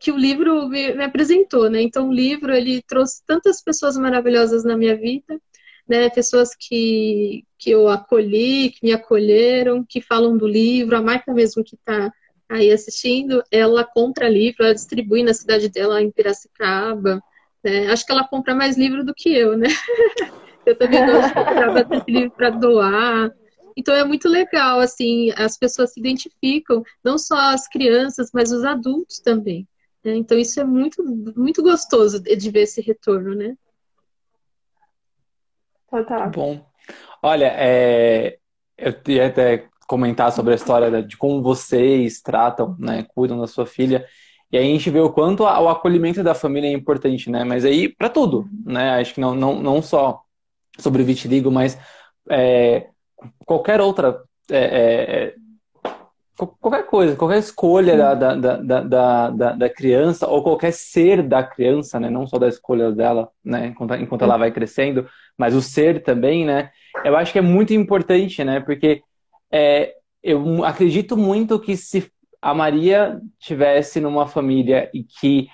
[0.00, 1.82] que o livro me, me, apresentou, né?
[1.82, 5.38] Então o livro ele trouxe tantas pessoas maravilhosas na minha vida,
[5.86, 6.08] né?
[6.08, 11.62] Pessoas que, que eu acolhi, que me acolheram, que falam do livro, a marca mesmo
[11.62, 12.10] que está
[12.48, 17.22] aí assistindo, ela compra livro, ela distribui na cidade dela em Piracicaba.
[17.62, 17.88] Né?
[17.88, 19.68] Acho que ela compra mais livro do que eu, né?
[20.64, 23.30] eu também gosto de comprar livro para doar.
[23.78, 28.64] Então é muito legal, assim, as pessoas se identificam, não só as crianças, mas os
[28.64, 29.68] adultos também.
[30.04, 30.16] Né?
[30.16, 31.00] Então isso é muito,
[31.36, 33.54] muito gostoso de ver esse retorno, né?
[35.88, 36.28] Total.
[36.28, 36.66] Bom.
[37.22, 38.38] Olha, é,
[38.76, 43.64] eu ia até comentar sobre a história de como vocês tratam, né, cuidam da sua
[43.64, 44.04] filha.
[44.50, 47.44] E aí a gente vê o quanto o acolhimento da família é importante, né?
[47.44, 48.98] Mas aí para tudo, né?
[48.98, 50.22] Acho que não, não, não só
[50.78, 51.78] sobre vitiligo, mas
[52.28, 52.88] é,
[53.44, 54.22] qualquer outra.
[54.50, 55.34] É, é, é
[56.60, 61.98] qualquer coisa, qualquer escolha da, da, da, da, da, criança, ou qualquer ser da criança,
[61.98, 62.08] né?
[62.08, 63.68] Não só da escolha dela, né?
[63.68, 66.70] Enquanto, enquanto ela vai crescendo, mas o ser também, né?
[67.04, 68.60] Eu acho que é muito importante, né?
[68.60, 69.02] Porque
[69.50, 75.48] é, eu acredito muito que se a Maria tivesse numa família e que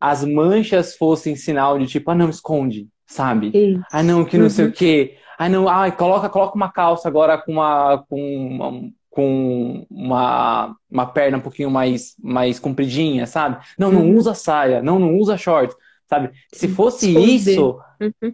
[0.00, 3.50] as manchas fossem sinal de tipo, ah, não, esconde, sabe?
[3.54, 3.82] Isso.
[3.90, 4.50] Ah, não, que não uhum.
[4.50, 5.16] sei o quê.
[5.38, 8.04] Ah, não, ai, coloca, coloca uma calça agora com uma.
[8.08, 13.64] Com uma, com uma, uma perna um pouquinho mais, mais compridinha, sabe?
[13.78, 14.16] Não, não uhum.
[14.16, 16.30] usa saia, não, não usa shorts, sabe?
[16.52, 17.28] Se fosse Esconder.
[17.28, 18.32] isso, uhum.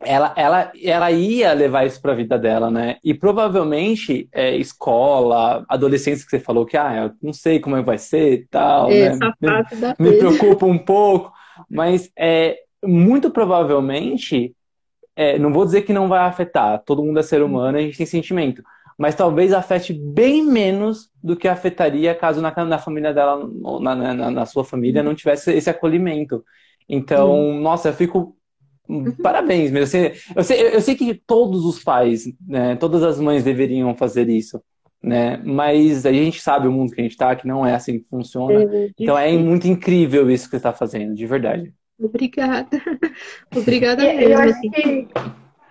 [0.00, 2.96] ela, ela, ela ia levar isso para a vida dela, né?
[3.04, 7.82] E provavelmente é, escola, adolescência que você falou que, ah, eu não sei como é
[7.82, 9.94] vai ser e tal, é, né?
[9.96, 11.30] Me, me preocupa um pouco,
[11.70, 14.56] mas é, muito provavelmente
[15.16, 17.96] é, não vou dizer que não vai afetar, todo mundo é ser humano, a gente
[17.96, 18.62] tem sentimento,
[18.98, 23.48] mas talvez afete bem menos do que afetaria caso na, na família dela,
[23.80, 26.44] na, na, na, sua família, não tivesse esse acolhimento.
[26.88, 27.60] Então, uhum.
[27.60, 28.36] nossa, eu fico.
[28.88, 29.10] Uhum.
[29.16, 33.94] Parabéns, sei, eu, sei, eu sei que todos os pais, né, todas as mães deveriam
[33.96, 34.62] fazer isso.
[35.02, 35.36] Né?
[35.44, 38.08] Mas a gente sabe o mundo que a gente está, que não é assim que
[38.08, 38.62] funciona.
[38.62, 41.72] É então é muito incrível isso que você está fazendo, de verdade.
[41.98, 42.68] Obrigada.
[43.54, 44.20] Obrigada mesmo.
[44.20, 44.70] Eu acho, assim.
[44.70, 45.08] que,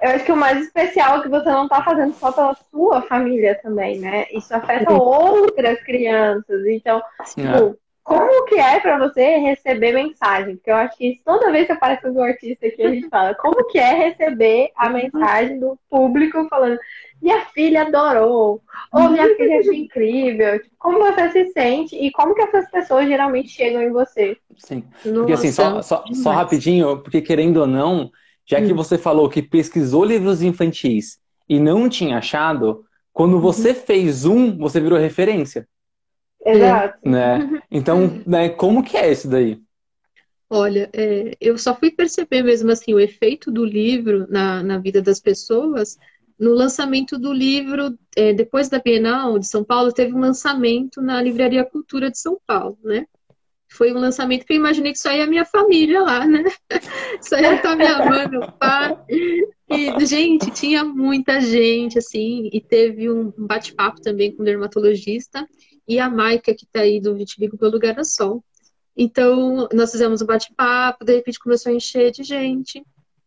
[0.02, 3.02] eu acho que o mais especial é que você não está fazendo só pela sua
[3.04, 4.26] família também, né?
[4.32, 6.66] Isso afeta outras crianças.
[6.68, 7.74] Então, tipo, é.
[8.04, 10.56] como que é para você receber mensagem?
[10.56, 13.68] Porque eu acho que toda vez que aparece um artista aqui, a gente fala, como
[13.68, 14.94] que é receber a uhum.
[14.94, 16.80] mensagem do público falando
[17.22, 20.60] minha filha adorou, ou minha filha é incrível.
[20.62, 24.38] Tipo, como você se sente e como que essas pessoas geralmente chegam em você?
[24.58, 24.84] Sim.
[25.02, 28.12] Porque assim, só, só, só rapidinho, porque querendo ou não,
[28.46, 28.76] já que hum.
[28.76, 31.18] você falou que pesquisou livros infantis
[31.50, 33.76] e não tinha achado, quando você uhum.
[33.76, 35.68] fez um, você virou referência.
[36.46, 36.98] Exato.
[37.04, 37.62] Né?
[37.72, 39.60] Então, né, como que é isso daí?
[40.50, 45.02] Olha, é, eu só fui perceber mesmo assim o efeito do livro na, na vida
[45.02, 45.98] das pessoas
[46.40, 51.22] no lançamento do livro, é, depois da Bienal de São Paulo, teve um lançamento na
[51.22, 53.06] Livraria Cultura de São Paulo, né?
[53.70, 56.44] Foi um lançamento que eu imaginei que só ia a minha família lá, né?
[57.22, 58.98] Só ia estar minha mãe, meu pai.
[59.70, 65.46] E, gente, tinha muita gente, assim, e teve um bate-papo também com o dermatologista
[65.88, 68.44] e a Maica, que está aí do Vitiligo pelo Lugar do Sol.
[68.96, 72.82] Então, nós fizemos um bate-papo, de repente começou a encher de gente.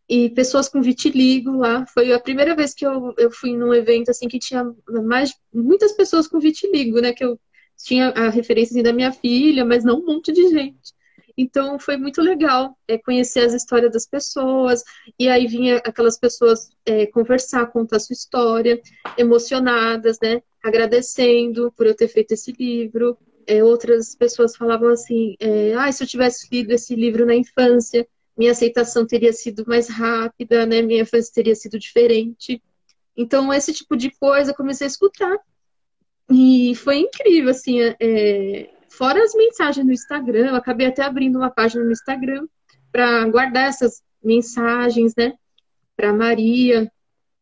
[0.09, 1.85] E pessoas com vitiligo lá.
[1.87, 4.65] Foi a primeira vez que eu, eu fui num evento assim que tinha
[5.05, 7.13] mais muitas pessoas com vitiligo, né?
[7.13, 7.39] Que eu
[7.77, 10.97] tinha a referência assim, da minha filha, mas não um monte de gente.
[11.37, 14.83] Então foi muito legal é, conhecer as histórias das pessoas,
[15.17, 18.81] e aí vinha aquelas pessoas é, conversar, contar sua história,
[19.17, 20.43] emocionadas, né?
[20.61, 23.17] Agradecendo por eu ter feito esse livro,
[23.47, 25.37] é, outras pessoas falavam assim:
[25.79, 28.07] ah, se eu tivesse lido esse livro na infância,
[28.39, 30.81] minha aceitação teria sido mais rápida, né?
[30.81, 32.63] Minha infância teria sido diferente.
[33.17, 35.37] Então, esse tipo de coisa eu comecei a escutar.
[36.31, 41.51] E foi incrível, assim, é, fora as mensagens no Instagram, eu acabei até abrindo uma
[41.51, 42.47] página no Instagram
[42.93, 45.35] para guardar essas mensagens, né?
[45.97, 46.91] Para Maria,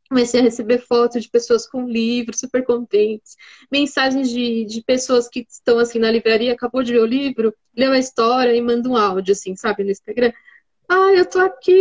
[0.09, 3.37] comecei a receber fotos de pessoas com livros, super contentes,
[3.70, 7.92] mensagens de, de pessoas que estão assim na livraria, acabou de ver o livro, leu
[7.92, 10.32] a história e manda um áudio, assim, sabe, no Instagram.
[10.88, 11.72] Ai, eu tô aqui,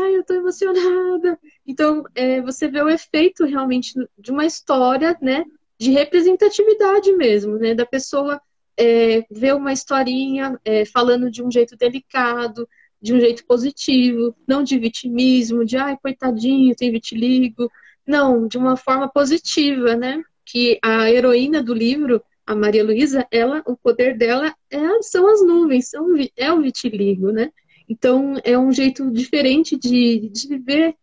[0.00, 1.38] ai, eu tô emocionada.
[1.66, 5.44] Então, é, você vê o efeito realmente de uma história, né,
[5.78, 8.40] de representatividade mesmo, né, da pessoa
[8.76, 12.66] é, ver uma historinha é, falando de um jeito delicado,
[13.00, 17.70] de um jeito positivo, não de vitimismo, de ai, coitadinho, tem vitiligo.
[18.06, 20.22] Não, de uma forma positiva, né?
[20.44, 25.44] Que a heroína do livro, a Maria Luísa, ela, o poder dela é, são as
[25.46, 26.06] nuvens, são,
[26.36, 27.50] é o vitiligo, né?
[27.88, 30.94] Então, é um jeito diferente de, de ver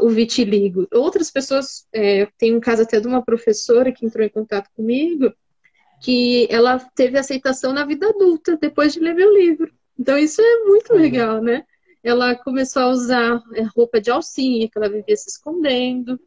[0.00, 0.86] o vitiligo.
[0.92, 5.32] Outras pessoas, é, tem um caso até de uma professora que entrou em contato comigo,
[6.00, 9.72] que ela teve aceitação na vida adulta, depois de ler meu livro.
[9.98, 11.64] Então isso é muito legal, né?
[12.02, 16.20] Ela começou a usar é, roupa de alcinha, que ela vivia se escondendo.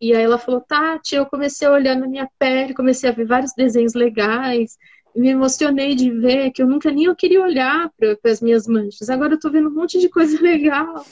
[0.00, 3.26] E aí ela falou, Tati, eu comecei a olhar na minha pele, comecei a ver
[3.26, 4.76] vários desenhos legais,
[5.14, 9.10] me emocionei de ver que eu nunca nem eu queria olhar para as minhas manchas.
[9.10, 11.04] Agora eu tô vendo um monte de coisa legal.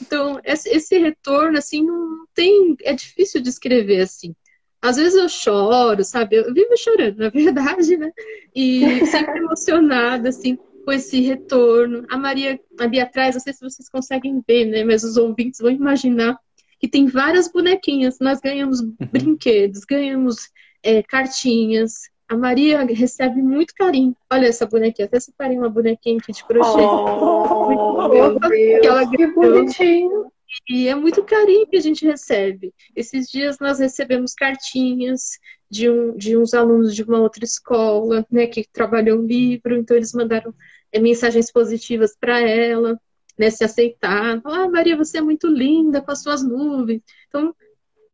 [0.00, 2.76] Então, esse, esse retorno, assim, não tem.
[2.82, 4.34] É difícil de escrever assim.
[4.82, 6.36] Às vezes eu choro, sabe?
[6.36, 8.10] Eu vivo chorando, na verdade, né?
[8.54, 12.06] E sempre emocionada, assim com esse retorno.
[12.08, 14.84] A Maria ali atrás, não sei se vocês conseguem ver, né?
[14.84, 16.38] Mas os ouvintes vão imaginar
[16.78, 18.20] que tem várias bonequinhas.
[18.20, 18.94] Nós ganhamos uhum.
[19.10, 20.48] brinquedos, ganhamos
[20.84, 22.08] é, cartinhas.
[22.28, 24.16] A Maria recebe muito carinho.
[24.30, 25.06] Olha essa bonequinha.
[25.06, 26.80] Até separei uma bonequinha aqui de crochê.
[26.80, 27.68] Oh,
[28.08, 30.26] meu Deus, que, que bonitinho.
[30.68, 32.72] E é muito carinho que a gente recebe.
[32.94, 35.38] Esses dias nós recebemos cartinhas
[35.70, 39.96] de, um, de uns alunos de uma outra escola, né, que trabalhou um livro, então
[39.96, 40.54] eles mandaram
[40.92, 42.98] é, mensagens positivas para ela,
[43.38, 44.40] né, se aceitar.
[44.44, 47.02] Ah, Maria, você é muito linda com as suas nuvens.
[47.28, 47.54] Então,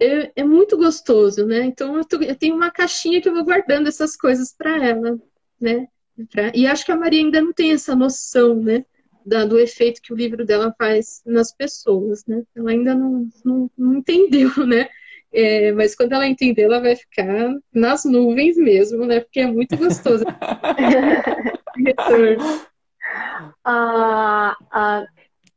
[0.02, 1.64] é, é muito gostoso, né?
[1.64, 5.18] Então, eu, tô, eu, tenho uma caixinha que eu vou guardando essas coisas para ela,
[5.60, 5.86] né?
[6.30, 8.84] Pra, e acho que a Maria ainda não tem essa noção, né?
[9.24, 12.42] Da, do efeito que o livro dela faz nas pessoas, né?
[12.54, 14.88] Ela ainda não, não, não entendeu, né?
[15.32, 19.20] É, mas quando ela entender, ela vai ficar nas nuvens mesmo, né?
[19.20, 20.24] Porque é muito gostoso.
[21.86, 22.60] Retorno.
[23.64, 25.06] A, a,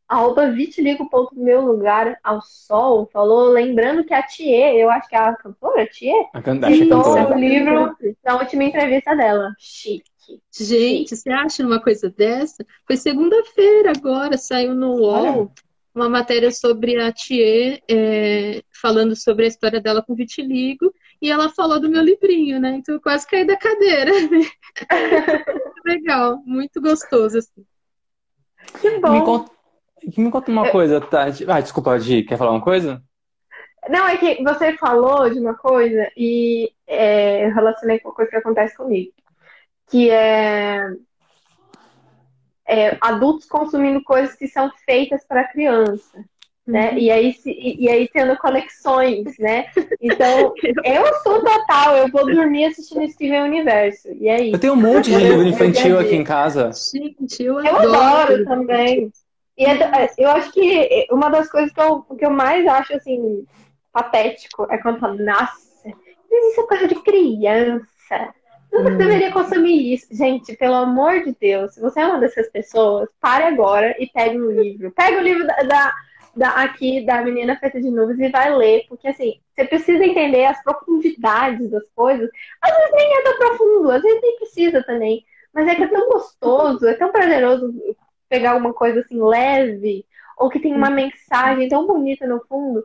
[0.07, 5.35] arroba vitiligo.meu lugar ao sol falou, lembrando que a Thier, eu acho que é a
[5.35, 9.53] cantora, Thier, a citou o livro na última entrevista dela.
[9.57, 10.03] Chique.
[10.51, 11.15] Gente, Chique.
[11.15, 12.65] você acha uma coisa dessa?
[12.87, 15.13] Foi segunda-feira agora, saiu no UOL.
[15.13, 15.49] Olha
[15.95, 21.47] uma matéria sobre a Thier, é, falando sobre a história dela com vitiligo, e ela
[21.49, 22.75] falou do meu livrinho, né?
[22.75, 24.11] Então eu quase caí da cadeira.
[24.75, 25.45] Né?
[25.85, 27.65] legal, muito gostoso, assim.
[28.81, 29.11] Que bom.
[29.13, 29.51] Me conta,
[30.17, 31.49] me conta uma coisa, Tati.
[31.49, 33.01] Ah, desculpa, Gi, quer falar uma coisa?
[33.89, 38.31] Não, é que você falou de uma coisa e é, eu relacionei com uma coisa
[38.31, 39.11] que acontece comigo.
[39.87, 40.89] Que é
[42.67, 46.17] é, adultos consumindo coisas que são feitas para criança.
[46.65, 46.91] né?
[46.91, 46.97] Uhum.
[46.97, 49.67] E aí, e, e, aí tendo conexões, né?
[50.01, 50.51] Então,
[50.83, 54.07] eu sou total, eu vou dormir assistindo Steven Universo.
[54.13, 54.51] E aí?
[54.51, 56.71] Eu tenho um monte de livro infantil aqui em casa.
[56.71, 57.83] Gente, eu adoro.
[57.83, 59.11] Eu adoro também.
[59.57, 62.93] E é, é, eu acho que uma das coisas que eu, que eu mais acho,
[62.95, 63.45] assim,
[63.91, 65.89] patético é quando fala, nossa,
[66.31, 68.33] isso é coisa de criança.
[68.71, 68.97] Você hum.
[68.97, 70.07] deveria consumir isso.
[70.11, 74.37] Gente, pelo amor de Deus, se você é uma dessas pessoas, pare agora e pegue
[74.37, 74.91] um livro.
[74.91, 75.93] Pega o livro da, da
[76.35, 80.45] da, aqui da Menina Feita de Nuvens e vai ler, porque assim, você precisa entender
[80.45, 82.29] as profundidades das coisas.
[82.61, 85.25] Às vezes nem é tão profundo, às vezes nem precisa também.
[85.53, 87.73] Mas é que é tão gostoso, é tão prazeroso
[88.29, 90.05] pegar alguma coisa assim leve,
[90.37, 92.83] ou que tem uma mensagem tão bonita no fundo.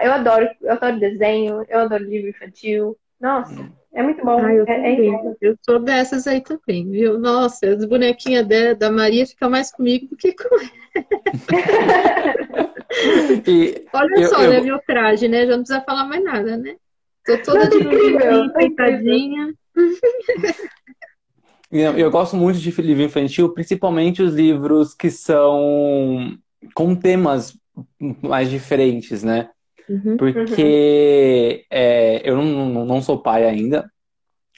[0.00, 2.96] Eu adoro, eu adoro desenho, eu adoro livro infantil.
[3.20, 4.38] Nossa, é muito bom.
[4.38, 7.18] Ah, eu, é, é eu sou dessas aí também, viu?
[7.18, 10.68] Nossa, as bonequinhas da, da Maria ficam mais comigo do que com ela.
[13.46, 14.50] E Olha eu, só, eu...
[14.50, 15.46] né, meu traje, né?
[15.46, 16.76] Já não precisa falar mais nada, né?
[17.24, 19.52] Tô toda de incrível, coitadinha.
[21.70, 26.38] Eu gosto muito de livro infantil, principalmente os livros que são
[26.74, 27.58] com temas
[28.22, 29.50] mais diferentes, né?
[29.88, 31.66] Uhum, Porque uhum.
[31.70, 33.90] É, eu não, não sou pai ainda,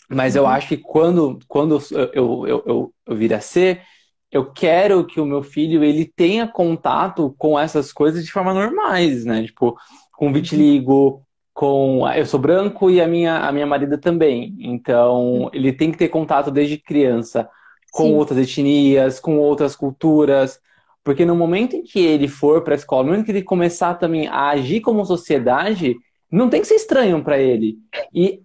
[0.09, 0.43] mas uhum.
[0.43, 3.83] eu acho que quando, quando eu, eu, eu, eu vir a ser,
[4.31, 9.25] eu quero que o meu filho ele tenha contato com essas coisas de forma normais,
[9.25, 9.45] né?
[9.45, 9.77] Tipo,
[10.13, 10.33] com uhum.
[10.33, 11.25] vitiligo,
[11.61, 14.57] com eu sou branco e a minha a minha marida também.
[14.61, 15.51] Então, uhum.
[15.53, 17.47] ele tem que ter contato desde criança
[17.93, 18.15] com Sim.
[18.15, 20.59] outras etnias, com outras culturas,
[21.05, 23.93] porque no momento em que ele for para a escola, no momento que ele começar
[23.97, 25.97] também a agir como sociedade,
[26.33, 27.77] não tem que ser estranho para ele.
[28.15, 28.41] E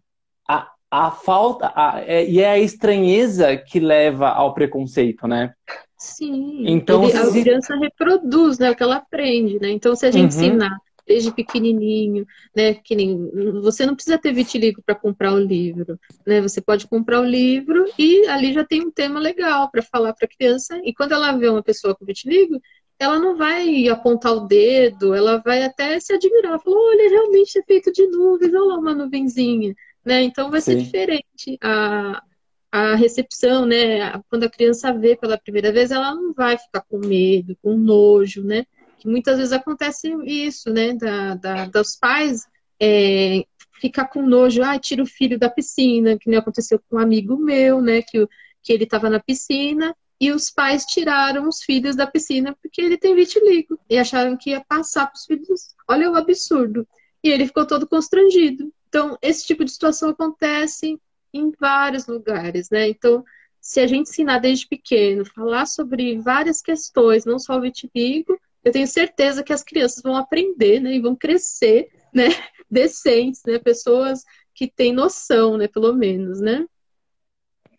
[0.45, 5.53] a, a falta a, é, e é a estranheza que leva ao preconceito, né?
[5.97, 6.65] Sim.
[6.67, 9.69] Então ele, a criança reproduz, né, o que ela aprende, né?
[9.69, 10.41] Então se a gente uhum.
[10.41, 12.25] ensinar desde pequenininho,
[12.55, 13.29] né, que nem
[13.61, 16.41] você não precisa ter vitiligo para comprar o livro, né?
[16.41, 20.25] Você pode comprar o livro e ali já tem um tema legal para falar para
[20.25, 22.59] a criança e quando ela vê uma pessoa com vitiligo,
[22.97, 27.63] ela não vai apontar o dedo, ela vai até se admirar, falar, olha, realmente é
[27.63, 30.23] feito de nuvens, olha lá uma nuvenzinha, né?
[30.23, 30.71] Então vai Sim.
[30.71, 32.23] ser diferente a,
[32.71, 34.13] a recepção, né?
[34.29, 38.43] Quando a criança vê pela primeira vez, ela não vai ficar com medo, com nojo,
[38.43, 38.65] né?
[39.05, 40.93] Que muitas vezes acontece isso, né?
[40.93, 42.41] Da, da dos pais
[42.81, 43.45] é,
[43.79, 47.37] ficar com nojo, ah, tira o filho da piscina, que nem aconteceu com um amigo
[47.37, 48.01] meu, né?
[48.01, 48.27] Que,
[48.63, 52.97] que ele estava na piscina e os pais tiraram os filhos da piscina porque ele
[52.97, 55.75] tem vitiligo e acharam que ia passar para os filhos.
[55.87, 56.87] Olha o absurdo.
[57.23, 58.73] E ele ficou todo constrangido.
[58.89, 60.99] Então, esse tipo de situação acontece
[61.31, 62.89] em vários lugares, né?
[62.89, 63.23] Então,
[63.61, 68.71] se a gente ensinar desde pequeno, falar sobre várias questões, não só o vitiligo, eu
[68.71, 70.95] tenho certeza que as crianças vão aprender, né?
[70.95, 72.25] E vão crescer, né?
[72.69, 73.59] Decentes, né?
[73.59, 74.23] Pessoas
[74.55, 75.67] que têm noção, né?
[75.67, 76.65] Pelo menos, né?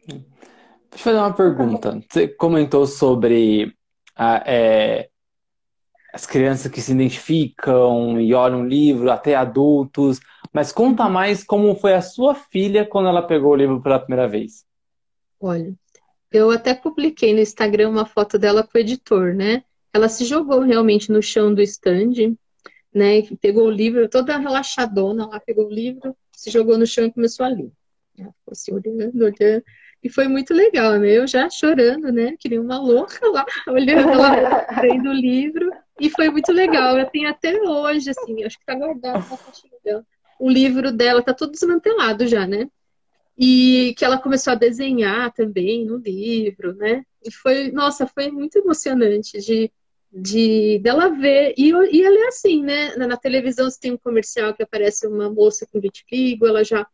[0.06, 0.22] Deixa
[0.92, 2.00] eu fazer uma pergunta.
[2.08, 3.74] Você comentou sobre
[4.14, 5.10] a, é,
[6.14, 10.20] as crianças que se identificam e olham o livro, até adultos.
[10.52, 14.28] Mas conta mais como foi a sua filha quando ela pegou o livro pela primeira
[14.28, 14.64] vez.
[15.40, 15.74] Olha,
[16.30, 19.64] eu até publiquei no Instagram uma foto dela com o editor, né?
[19.96, 22.36] Ela se jogou realmente no chão do stand,
[22.94, 23.22] né?
[23.40, 27.46] Pegou o livro, toda relaxadona lá, pegou o livro, se jogou no chão e começou
[27.46, 27.70] a ler.
[28.18, 29.64] Ela ficou assim, olhando, olhando.
[30.02, 31.08] E foi muito legal, né?
[31.08, 32.36] Eu já chorando, né?
[32.38, 35.70] Que nem uma louca lá, olhando lá, lendo o livro.
[35.98, 36.98] E foi muito legal.
[36.98, 40.06] Eu tenho até hoje, assim, acho que tá guardado na caixinha dela.
[40.38, 42.68] O livro dela tá todo desmantelado já, né?
[43.38, 47.02] E que ela começou a desenhar também no livro, né?
[47.24, 49.72] E foi, nossa, foi muito emocionante de,
[50.12, 51.54] de dela ver.
[51.56, 52.96] E, e ela é assim, né?
[52.96, 56.86] Na, televisão você tem um comercial que aparece uma moça com vitiligo, ela já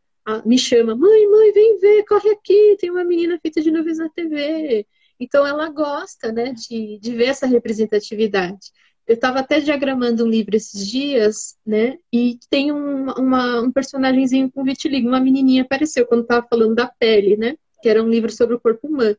[0.47, 4.09] me chama, mãe, mãe, vem ver, corre aqui, tem uma menina feita de nuvens na
[4.09, 4.87] TV.
[5.19, 8.71] Então ela gosta, né, de, de ver essa representatividade.
[9.07, 11.99] Eu estava até diagramando um livro esses dias, né?
[12.13, 16.87] E tem um, uma, um personagemzinho com vitiligo, uma menininha apareceu quando estava falando da
[16.87, 17.57] pele, né?
[17.83, 19.17] Que era um livro sobre o corpo humano.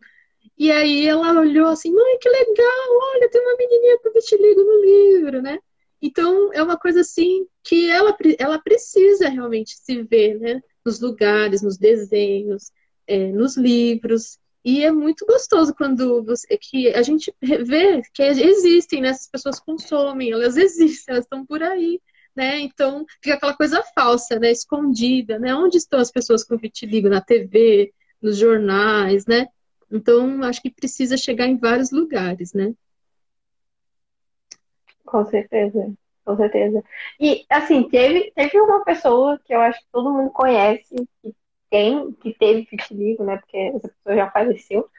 [0.57, 4.81] E aí ela olhou assim, mãe, que legal, olha, tem uma menininha com vitiligo no
[4.81, 5.59] livro, né?
[6.01, 10.61] Então, é uma coisa assim que ela, ela precisa realmente se ver, né?
[10.85, 12.71] Nos lugares, nos desenhos,
[13.07, 14.37] é, nos livros.
[14.65, 19.09] E é muito gostoso quando você, que a gente vê que existem, né?
[19.09, 22.01] Essas pessoas consomem, elas existem, elas estão por aí,
[22.35, 22.59] né?
[22.59, 24.51] Então fica aquela coisa falsa, né?
[24.51, 25.55] Escondida, né?
[25.55, 29.47] Onde estão as pessoas com vitiligo na TV, nos jornais, né?
[29.93, 32.73] Então acho que precisa chegar em vários lugares, né?
[35.05, 35.93] Com certeza.
[36.25, 36.83] com certeza.
[37.19, 41.35] E, assim, teve, teve uma pessoa que eu acho que todo mundo conhece, que
[41.69, 43.37] tem, que teve vitiligo, né?
[43.37, 44.89] Porque essa pessoa já faleceu,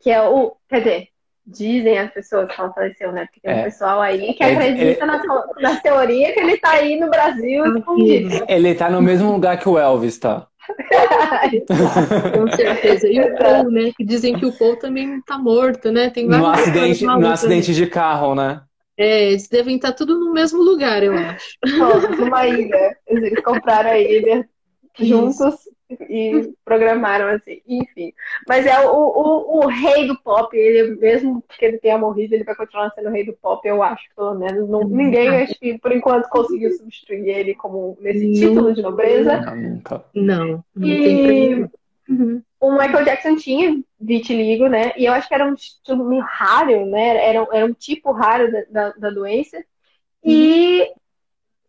[0.00, 0.56] que é o.
[0.68, 1.08] Quer dizer,
[1.44, 3.26] dizem as pessoas que ela faleceu, né?
[3.26, 3.64] Porque tem um é.
[3.64, 5.22] pessoal aí que é, acredita é, na,
[5.60, 8.44] na, teoria que ele tá aí no Brasil escondido.
[8.48, 10.46] Ele tá no mesmo lugar que o Elvis, tá?
[12.36, 13.08] Com certeza.
[13.08, 13.92] E o Paul, né?
[13.96, 16.10] Que dizem que o Paul também tá morto, né?
[16.10, 18.62] Tem no acidente, no acidente de carro, né?
[18.98, 21.58] É, eles devem estar tudo no mesmo lugar, eu acho.
[21.78, 22.96] Todos numa ilha.
[23.06, 24.48] Eles compraram a ilha
[24.98, 25.54] juntos
[25.88, 28.12] e programaram assim, enfim.
[28.48, 32.44] Mas é o, o, o, rei do pop, ele mesmo que ele tenha morrido, ele
[32.44, 34.68] vai continuar sendo o rei do pop, eu acho, pelo menos.
[34.68, 39.40] Não, ninguém, acho que por enquanto, conseguiu substituir ele como nesse título de nobreza.
[39.40, 40.04] Não, nunca.
[40.12, 41.68] Não, não e
[42.08, 42.42] uhum.
[42.60, 44.92] o Michael Jackson tinha vitiligo, né?
[44.96, 47.28] E eu acho que era um tipo meio raro, né?
[47.28, 49.62] Era, era um tipo raro da, da, da doença.
[50.24, 50.94] E uhum.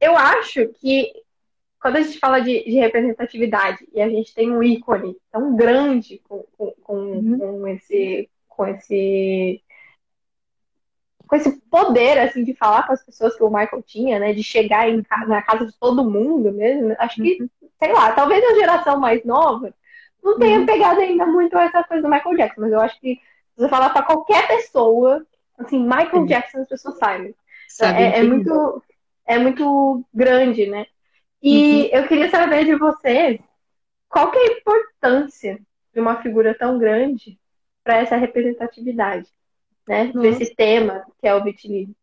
[0.01, 1.11] eu acho que
[1.80, 6.21] quando a gente fala de, de, representatividade e a gente tem um ícone tão grande
[6.28, 7.39] com, com, com, uhum.
[7.39, 9.63] com, esse com esse
[11.28, 14.43] com esse poder assim de falar com as pessoas que o Michael tinha, né, de
[14.43, 17.49] chegar em, na casa de todo mundo mesmo, acho que uhum.
[17.80, 19.73] sei lá, talvez a geração mais nova
[20.23, 20.65] não tenha uhum.
[20.65, 23.89] pegado ainda muito essa coisa do Michael Jackson, mas eu acho que se você falar
[23.91, 25.25] para qualquer pessoa,
[25.57, 27.34] assim, Michael Jackson as pessoas sabem.
[27.82, 28.84] É, é muito
[29.25, 30.86] é muito grande, né?
[31.41, 31.89] E uhum.
[31.91, 33.39] eu queria saber de vocês
[34.09, 35.59] qual que é a importância
[35.93, 37.39] de uma figura tão grande
[37.83, 39.27] para essa representatividade,
[39.88, 40.11] né?
[40.13, 41.95] Desse tema que é o vitiligo.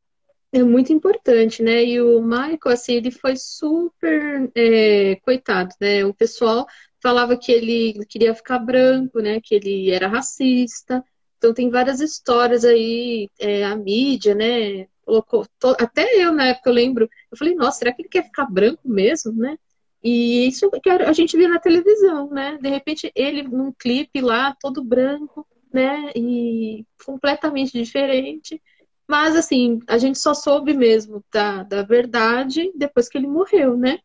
[0.53, 1.85] É muito importante, né?
[1.85, 6.05] E o Michael, assim, ele foi super é, coitado, né?
[6.05, 6.64] O pessoal
[7.03, 9.41] falava que ele queria ficar branco, né?
[9.41, 11.05] Que ele era racista.
[11.39, 14.87] Então tem várias histórias aí, é, a mídia, né?
[15.05, 15.46] Colocou.
[15.61, 15.76] To...
[15.78, 18.88] Até eu, na época, eu lembro, eu falei, nossa, será que ele quer ficar branco
[18.88, 19.57] mesmo, né?
[20.02, 22.59] E isso que a gente via na televisão, né?
[22.61, 26.12] De repente, ele num clipe lá, todo branco, né?
[26.14, 28.61] E completamente diferente.
[29.09, 33.98] Mas, assim, a gente só soube mesmo da, da verdade depois que ele morreu, né?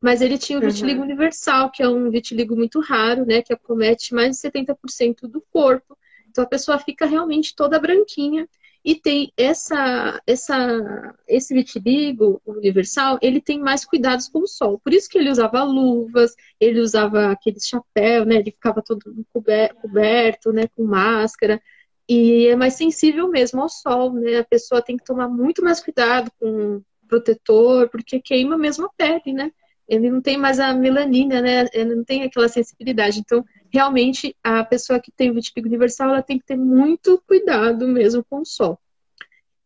[0.00, 0.68] Mas ele tinha o uhum.
[0.68, 1.06] vitiligo uhum.
[1.06, 3.42] universal, que é um vitiligo muito raro, né?
[3.42, 5.96] Que acomete mais de 70% do corpo.
[6.30, 8.48] Então a pessoa fica realmente toda branquinha.
[8.86, 14.78] E tem essa, essa, esse vitiligo universal, ele tem mais cuidados com o sol.
[14.78, 18.36] Por isso que ele usava luvas, ele usava aquele chapéu, né?
[18.36, 20.68] Ele ficava todo coberto, né?
[20.68, 21.60] Com máscara.
[22.08, 24.38] E é mais sensível mesmo ao sol, né?
[24.38, 29.32] A pessoa tem que tomar muito mais cuidado com protetor, porque queima mesmo a pele,
[29.32, 29.50] né?
[29.88, 31.66] Ele não tem mais a melanina, né?
[31.72, 33.20] Ele não tem aquela sensibilidade.
[33.20, 37.86] Então, realmente a pessoa que tem o vitiligo universal ela tem que ter muito cuidado
[37.86, 38.78] mesmo com o sol.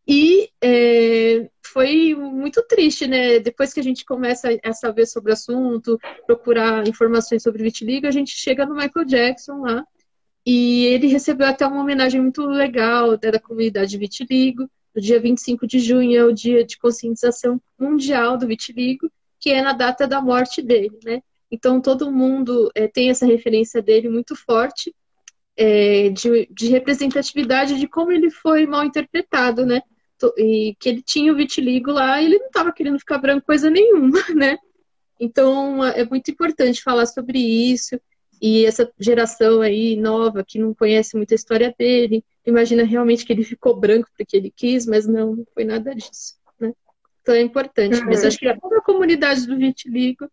[0.06, 3.38] E é, foi muito triste, né?
[3.38, 8.10] Depois que a gente começa a saber sobre o assunto, procurar informações sobre vitiligo, a
[8.10, 9.84] gente chega no Michael Jackson lá
[10.44, 14.68] e ele recebeu até uma homenagem muito legal né, da comunidade vitiligo.
[14.94, 19.08] No dia 25 de junho é o dia de conscientização mundial do vitiligo,
[19.40, 21.22] que é na data da morte dele, né?
[21.50, 24.94] Então todo mundo é, tem essa referência dele muito forte
[25.56, 29.82] é, de, de, representatividade de como ele foi mal interpretado, né?
[30.36, 33.70] E que ele tinha o vitiligo lá e ele não estava querendo ficar branco coisa
[33.70, 34.58] nenhuma, né?
[35.18, 38.00] Então é muito importante falar sobre isso.
[38.40, 43.32] E essa geração aí nova que não conhece muito a história dele, imagina realmente que
[43.32, 46.36] ele ficou branco porque ele quis, mas não, não foi nada disso,
[47.28, 47.98] é importante.
[47.98, 48.06] Uhum.
[48.06, 50.30] Mas acho que toda a comunidade do vitiligo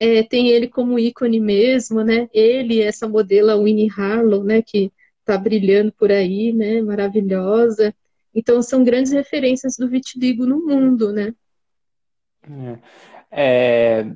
[0.00, 2.28] é, tem ele como ícone mesmo, né?
[2.32, 4.62] Ele, essa modelo Winnie Harlow, né?
[4.62, 4.92] Que
[5.24, 6.80] tá brilhando por aí, né?
[6.82, 7.94] Maravilhosa.
[8.34, 11.34] Então são grandes referências do vitiligo no mundo, né?
[13.30, 14.06] É, é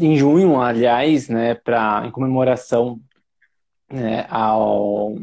[0.00, 1.54] em junho, aliás, né?
[1.54, 3.00] Para em comemoração
[3.90, 5.16] né, ao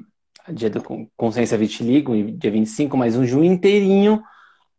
[0.50, 0.82] dia da
[1.16, 4.22] consciência vitiligo, dia 25, mas um junho inteirinho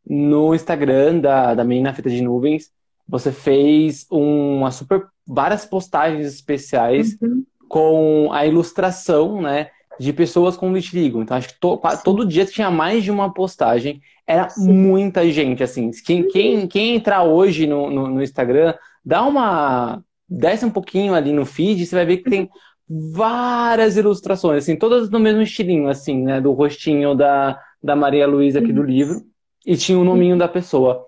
[0.06, 2.70] no Instagram da, da Menina Fita de Nuvens,
[3.08, 7.44] você fez uma super várias postagens especiais uhum.
[7.68, 11.22] com a ilustração, né, de pessoas com vitiligo.
[11.22, 14.00] Então acho que to, todo dia tinha mais de uma postagem.
[14.26, 14.72] Era Sim.
[14.72, 15.90] muita gente, assim.
[16.04, 18.74] Quem, quem, quem entrar hoje no, no, no, Instagram,
[19.04, 20.02] dá uma.
[20.28, 22.48] Desce um pouquinho ali no feed, você vai ver que tem
[22.88, 26.40] várias ilustrações, assim, todas no mesmo estilinho, assim, né?
[26.40, 29.22] Do rostinho da, da Maria Luísa aqui do livro.
[29.66, 31.06] E tinha o nominho da pessoa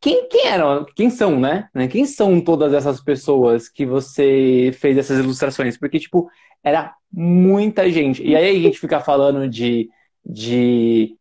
[0.00, 1.68] quem, quem eram, quem são, né?
[1.90, 5.78] Quem são todas essas pessoas que você fez essas ilustrações?
[5.78, 6.28] Porque, tipo,
[6.62, 8.22] era muita gente.
[8.22, 9.88] E aí a gente fica falando de,
[10.24, 11.16] de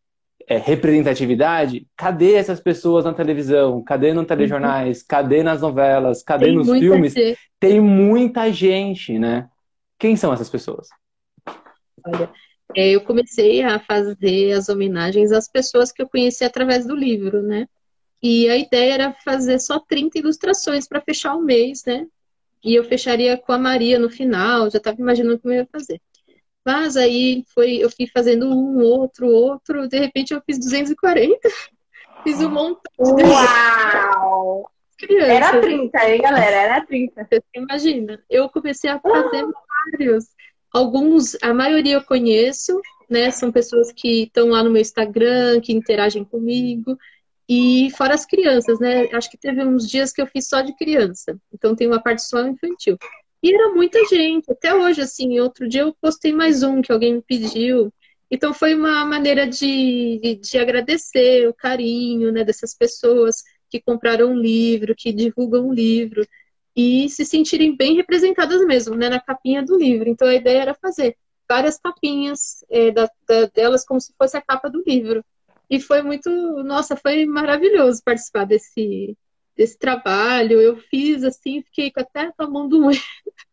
[0.47, 3.81] é, representatividade, cadê essas pessoas na televisão?
[3.83, 5.01] Cadê nos telejornais?
[5.01, 6.21] Cadê nas novelas?
[6.21, 7.13] Cadê Tem nos filmes?
[7.13, 7.39] gente.
[7.59, 9.47] Tem muita gente, né?
[9.97, 10.89] Quem são essas pessoas?
[12.05, 12.29] Olha,
[12.75, 17.41] é, eu comecei a fazer as homenagens às pessoas que eu conheci através do livro,
[17.41, 17.67] né?
[18.21, 22.05] E a ideia era fazer só 30 ilustrações para fechar o mês, né?
[22.63, 26.01] E eu fecharia com a Maria no final, já estava imaginando como eu ia fazer.
[26.65, 31.39] Mas aí foi, eu fui fazendo um, outro, outro, de repente eu fiz 240.
[32.23, 34.69] Fiz um montão de Uau!
[34.97, 35.29] crianças.
[35.29, 36.55] Era 30, hein, galera?
[36.55, 37.23] Era 30.
[37.23, 38.21] Você imagina?
[38.29, 39.45] Eu comecei a fazer
[39.93, 40.25] vários.
[40.73, 43.31] Alguns, a maioria eu conheço, né?
[43.31, 46.97] São pessoas que estão lá no meu Instagram, que interagem comigo.
[47.49, 49.09] E fora as crianças, né?
[49.13, 51.37] Acho que teve uns dias que eu fiz só de criança.
[51.53, 52.97] Então tem uma parte só infantil.
[53.41, 54.51] E era muita gente.
[54.51, 57.91] Até hoje, assim, outro dia eu postei mais um que alguém me pediu.
[58.29, 63.37] Então foi uma maneira de, de, de agradecer o carinho, né, dessas pessoas
[63.69, 66.27] que compraram um livro, que divulgam um livro
[66.77, 70.07] e se sentirem bem representadas mesmo, né, na capinha do livro.
[70.07, 71.17] Então a ideia era fazer
[71.49, 75.25] várias capinhas é, da, da, delas como se fosse a capa do livro.
[75.67, 76.29] E foi muito,
[76.63, 79.17] nossa, foi maravilhoso participar desse,
[79.55, 80.61] desse trabalho.
[80.61, 83.01] Eu fiz assim, fiquei até com a mão doendo.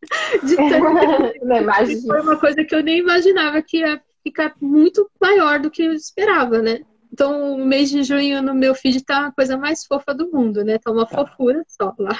[0.45, 1.35] De tanto...
[1.43, 2.03] Imagino.
[2.03, 5.95] Foi uma coisa que eu nem imaginava que ia ficar muito maior do que eu
[5.95, 6.85] esperava, né?
[7.15, 10.65] Então, o mês de junho no meu feed tá a coisa mais fofa do mundo,
[10.65, 10.79] né?
[10.79, 11.25] Tá uma Tá.
[11.25, 12.19] fofura só lá.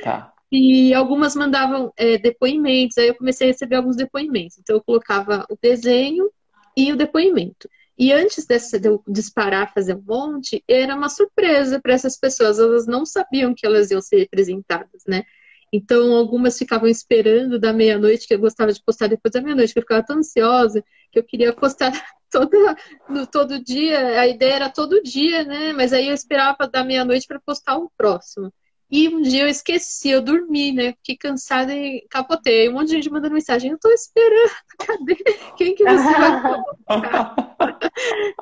[0.00, 0.32] Tá.
[0.54, 4.58] E algumas mandavam é, depoimentos, aí eu comecei a receber alguns depoimentos.
[4.58, 6.30] Então, eu colocava o desenho
[6.76, 7.66] e o depoimento.
[7.98, 12.58] E antes dessa, de eu disparar, fazer um monte, era uma surpresa para essas pessoas.
[12.58, 15.24] Elas não sabiam que elas iam ser representadas, né?
[15.72, 19.78] Então, algumas ficavam esperando da meia-noite, que eu gostava de postar depois da meia-noite, que
[19.78, 21.92] eu ficava tão ansiosa que eu queria postar
[22.32, 22.76] toda,
[23.08, 24.20] no, todo dia.
[24.20, 25.72] A ideia era todo dia, né?
[25.72, 28.52] Mas aí eu esperava da meia-noite para postar o próximo.
[28.90, 30.92] E um dia eu esqueci, eu dormi, né?
[30.98, 32.68] Fiquei cansada e capotei.
[32.68, 35.16] Um monte de gente mandando mensagem, eu tô esperando, cadê?
[35.56, 37.56] Quem que você vai colocar?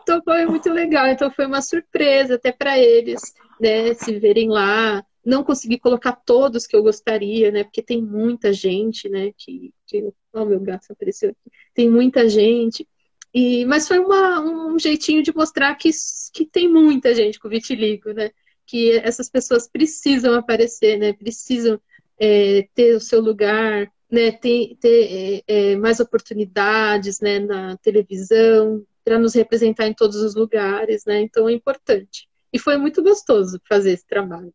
[0.03, 1.07] Então foi muito legal.
[1.07, 3.21] Então foi uma surpresa até para eles,
[3.61, 3.95] né?
[3.95, 5.05] Se verem lá.
[5.25, 7.63] Não consegui colocar todos que eu gostaria, né?
[7.63, 9.33] Porque tem muita gente, né?
[9.37, 10.11] Que, que...
[10.33, 11.57] Oh, meu gato apareceu aqui.
[11.75, 12.89] Tem muita gente.
[13.33, 15.91] E, mas foi uma, um jeitinho de mostrar que,
[16.33, 18.31] que tem muita gente com vitiligo, né?
[18.67, 21.13] Que essas pessoas precisam aparecer, né?
[21.13, 21.81] Precisam
[22.19, 24.33] é, ter o seu lugar, né?
[24.33, 27.39] Ter, ter é, é, mais oportunidades, né?
[27.39, 31.21] Na televisão, para nos representar em todos os lugares, né?
[31.21, 32.29] Então é importante.
[32.53, 34.53] E foi muito gostoso fazer esse trabalho.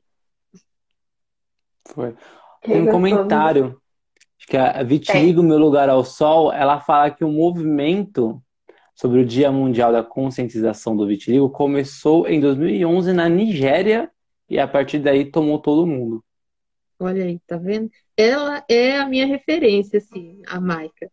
[1.88, 2.14] Foi.
[2.68, 3.82] Um comentário.
[4.38, 8.42] Acho que a Vitiligo, Meu Lugar ao Sol, ela fala que o movimento
[8.96, 14.10] sobre o Dia Mundial da Conscientização do Vitiligo começou em 2011 na Nigéria
[14.50, 16.24] e a partir daí tomou todo mundo.
[17.00, 17.92] Olha aí, tá vendo?
[18.16, 21.12] Ela é a minha referência, assim, a Maika.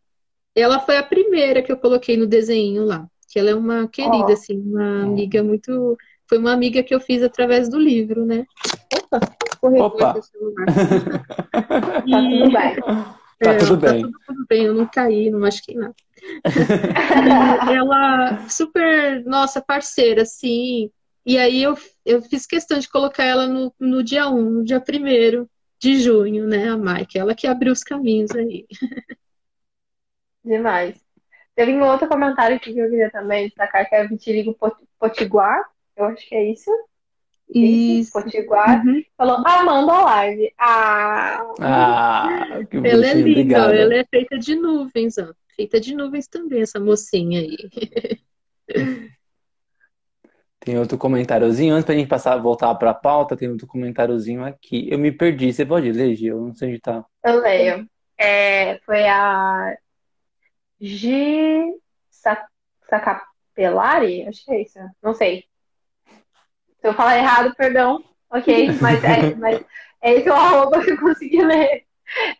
[0.55, 3.09] Ela foi a primeira que eu coloquei no desenho lá.
[3.29, 4.33] Que ela é uma querida, Ó.
[4.33, 5.97] assim, uma amiga muito.
[6.29, 8.47] Foi uma amiga que eu fiz através do livro, né?
[8.95, 9.21] Opa,
[9.63, 10.23] Opa.
[10.23, 10.67] celular.
[12.03, 12.77] Tá tudo bem.
[13.39, 14.03] Tá É, tudo bem.
[14.03, 15.95] tudo, tudo bem, eu não caí, não machuquei nada.
[17.67, 20.91] Ela, super, nossa, parceira, assim.
[21.25, 24.81] E aí eu, eu fiz questão de colocar ela no, no dia 1, no dia
[24.81, 25.47] 1
[25.81, 28.67] de junho, né, a Mike, ela que abriu os caminhos aí.
[30.45, 31.01] Demais.
[31.57, 35.59] Teve um outro comentário que eu queria também destacar, que é Vitiligo Pot- Potiguar.
[35.97, 36.71] Eu acho que é isso.
[37.55, 38.13] Isso.
[38.13, 38.85] Potiguar.
[38.87, 39.03] Uhum.
[39.17, 40.53] Falou, amando a live.
[40.59, 43.73] Ah, Ah, que Ela é linda, ó, obrigado.
[43.75, 45.33] ela é feita de nuvens, ó.
[45.57, 47.57] Feita de nuvens também, essa mocinha aí.
[50.61, 51.75] Tem outro comentáriozinho.
[51.75, 54.89] Antes pra gente passar, voltar pra pauta, tem outro comentáriozinho aqui.
[54.91, 55.53] Eu me perdi.
[55.53, 56.27] Você pode ler, Gi?
[56.29, 57.05] Eu não sei onde tá.
[57.25, 57.87] eu leio.
[58.17, 59.77] É, foi a
[60.81, 61.75] G.
[62.11, 62.47] Sa-
[62.89, 64.25] Sacapelari?
[64.29, 64.79] Acho que é isso.
[65.03, 65.45] Não sei.
[66.83, 68.05] Se eu falar errado, perdão.
[68.31, 69.65] Ok, mas é, mas
[70.03, 71.85] é esse o arroba que eu consegui ler.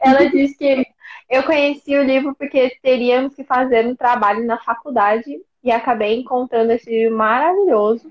[0.01, 0.87] Ela disse que
[1.31, 6.73] eu conheci o livro porque teríamos que fazer um trabalho na faculdade e acabei encontrando
[6.73, 8.11] esse livro maravilhoso.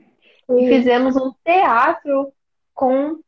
[0.50, 2.32] E fizemos um teatro
[2.74, 3.20] com.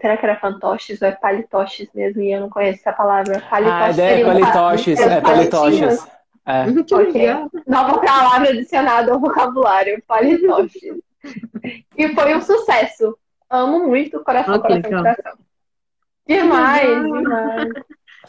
[0.00, 2.20] Será que era fantoches ou é palitoches mesmo?
[2.20, 3.38] E eu não conheço essa palavra.
[3.38, 5.00] Ah, Palitoches é seriam palitoches.
[5.00, 6.08] pa- É palitoches.
[6.46, 6.70] É.
[6.70, 7.12] Que Ok.
[7.12, 7.50] legal.
[7.66, 10.98] Nova palavra adicionada ao vocabulário, palitoches.
[11.96, 13.16] e foi um sucesso.
[13.48, 15.14] Amo muito coração, que coração, legal.
[15.14, 15.38] coração.
[16.26, 17.72] Demais, demais.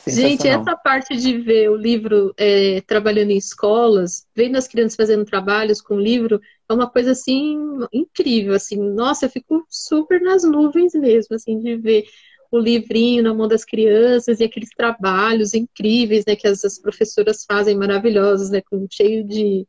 [0.07, 5.23] Gente, essa parte de ver o livro é, trabalhando em escolas, vendo as crianças fazendo
[5.23, 7.57] trabalhos com o livro, é uma coisa assim
[7.93, 8.77] incrível, assim.
[8.77, 12.03] Nossa, eu fico super nas nuvens mesmo, assim, de ver
[12.51, 17.45] o livrinho na mão das crianças e aqueles trabalhos incríveis, né, que as, as professoras
[17.45, 19.67] fazem maravilhosos, né, com cheio de,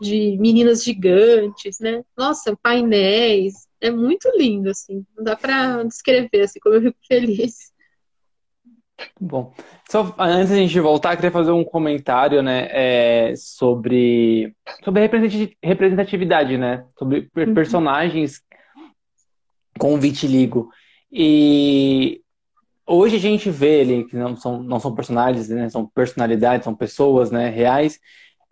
[0.00, 2.02] de meninas gigantes, né?
[2.16, 5.04] Nossa, painéis, é muito lindo, assim.
[5.16, 7.72] Não dá para descrever, assim, como eu fico feliz.
[9.20, 9.52] Bom,
[9.90, 14.54] só antes de a gente voltar, eu queria fazer um comentário, né, é, sobre,
[14.84, 15.00] sobre
[15.62, 17.54] representatividade, né, sobre uhum.
[17.54, 18.40] personagens
[19.78, 20.70] com vitiligo.
[21.14, 22.20] E
[22.84, 26.74] hoje a gente vê ele, que não são, não são personagens, né, são personalidades, são
[26.74, 28.00] pessoas, né, reais,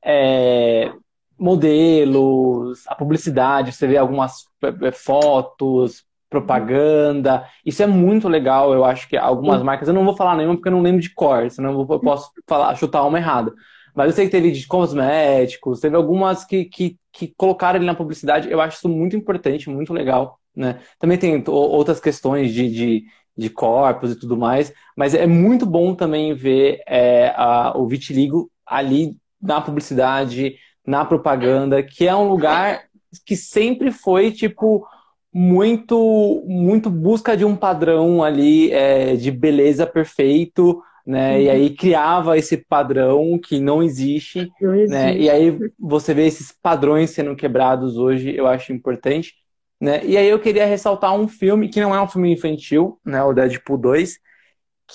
[0.04, 0.92] é,
[1.36, 4.44] modelos, a publicidade, você vê algumas
[4.82, 7.46] é, fotos, propaganda.
[7.66, 8.72] Isso é muito legal.
[8.72, 11.12] Eu acho que algumas marcas, eu não vou falar nenhuma porque eu não lembro de
[11.12, 13.52] cor, senão eu posso falar, chutar uma errada.
[13.94, 17.94] Mas eu sei que teve de cosméticos, teve algumas que, que, que colocaram ele na
[17.94, 18.50] publicidade.
[18.50, 20.38] Eu acho isso muito importante, muito legal.
[20.54, 20.80] Né?
[20.98, 23.04] Também tem outras questões de, de,
[23.36, 28.50] de corpos e tudo mais, mas é muito bom também ver é, a, o vitiligo
[28.66, 32.84] ali na publicidade, na propaganda, que é um lugar
[33.26, 34.86] que sempre foi tipo
[35.32, 41.34] muito muito busca de um padrão ali é, de beleza perfeito, né?
[41.34, 41.40] Uhum.
[41.40, 45.16] E aí criava esse padrão que não existe, não existe, né?
[45.16, 49.34] E aí você vê esses padrões sendo quebrados hoje, eu acho importante,
[49.80, 50.04] né?
[50.04, 53.22] E aí eu queria ressaltar um filme que não é um filme infantil, né?
[53.22, 54.18] O Deadpool 2,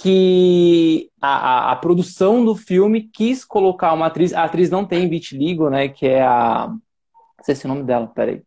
[0.01, 5.09] que a, a, a produção do filme quis colocar uma atriz, a atriz não tem
[5.09, 5.89] vitiligo, né?
[5.89, 6.69] Que é a
[7.37, 8.41] não sei se é o nome dela, peraí.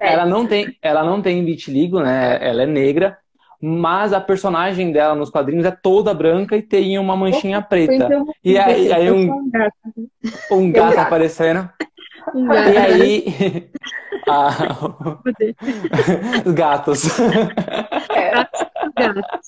[0.00, 2.38] Ela não tem, ela não tem vitiligo, né?
[2.40, 3.18] Ela é negra,
[3.60, 8.08] mas a personagem dela nos quadrinhos é toda branca e tem uma manchinha preta.
[8.44, 9.50] E aí, aí um,
[10.50, 11.68] um gato aparecendo.
[12.34, 13.70] E aí.
[14.28, 14.76] ah,
[16.46, 17.08] os gatos.
[18.96, 19.46] Gatos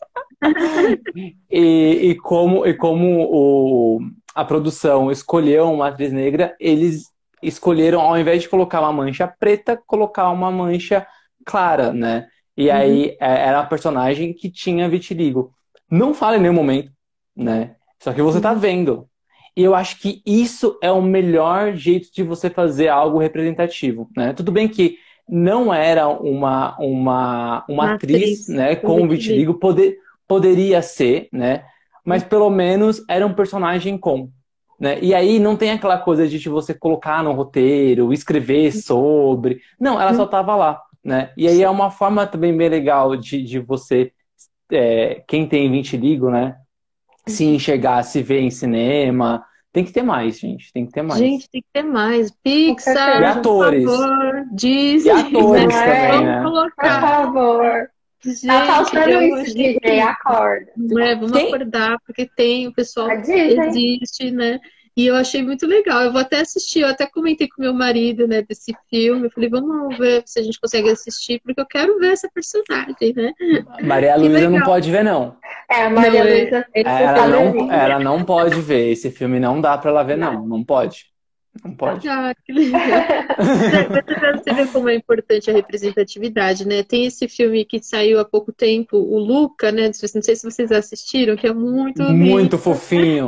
[1.50, 4.00] e, e, como, e como o,
[4.34, 7.04] a produção escolheu uma atriz negra, eles
[7.42, 11.06] escolheram, ao invés de colocar uma mancha preta, colocar uma mancha
[11.44, 12.28] clara, né?
[12.56, 12.74] E uhum.
[12.74, 15.52] aí é, era a personagem que tinha vitiligo.
[15.90, 16.90] Não fala em nenhum momento,
[17.36, 17.74] né?
[17.98, 18.58] Só que você tá uhum.
[18.58, 19.08] vendo.
[19.56, 24.32] E eu acho que isso é o melhor jeito de você fazer algo representativo, né?
[24.32, 24.96] Tudo bem que
[25.28, 29.96] não era uma, uma, uma, uma atriz, atriz, né, com vitiligo, poder,
[30.26, 31.64] poderia ser, né?
[32.04, 34.28] Mas pelo menos era um personagem com.
[34.78, 34.98] Né?
[35.00, 39.60] E aí não tem aquela coisa de você colocar no roteiro, escrever sobre.
[39.78, 40.80] Não, ela só estava lá.
[41.04, 41.32] Né?
[41.36, 44.12] E aí é uma forma também bem legal de, de você,
[44.70, 46.56] é, quem tem vitiligo, né?
[47.26, 49.44] Se enxergar, se ver em cinema.
[49.72, 50.72] Tem que ter mais, gente.
[50.72, 51.20] Tem que ter mais.
[51.20, 52.30] Gente, tem que ter mais.
[52.42, 53.84] Pixar, e atores.
[53.84, 54.44] por favor.
[54.52, 55.08] Disney.
[55.08, 56.08] E atores né?
[56.10, 56.36] também, né?
[56.42, 57.00] Vamos colocar.
[57.00, 57.90] Por favor.
[58.24, 60.70] Gente, tá faltando isso, Disney, acorda.
[61.00, 61.46] É, vamos tem?
[61.46, 64.60] acordar, porque tem, o pessoal existe, né?
[64.94, 66.02] E eu achei muito legal.
[66.02, 69.26] Eu vou até assistir, eu até comentei com meu marido, né, desse filme.
[69.26, 73.14] Eu falei, vamos ver se a gente consegue assistir, porque eu quero ver essa personagem,
[73.16, 73.32] né?
[73.82, 75.34] Maria Luísa não pode ver, não.
[75.70, 76.66] É, a Maria Luísa.
[76.74, 78.90] Ela não, ela não pode ver.
[78.90, 80.46] Esse filme não dá pra ela ver, não.
[80.46, 81.11] Não pode.
[81.62, 82.08] Não pode.
[82.08, 82.80] Ah, que legal.
[84.38, 86.82] Você vê como é importante a representatividade, né?
[86.82, 89.90] Tem esse filme que saiu há pouco tempo, o Luca, né?
[90.14, 93.26] Não sei se vocês assistiram, que é muito Muito fofinho.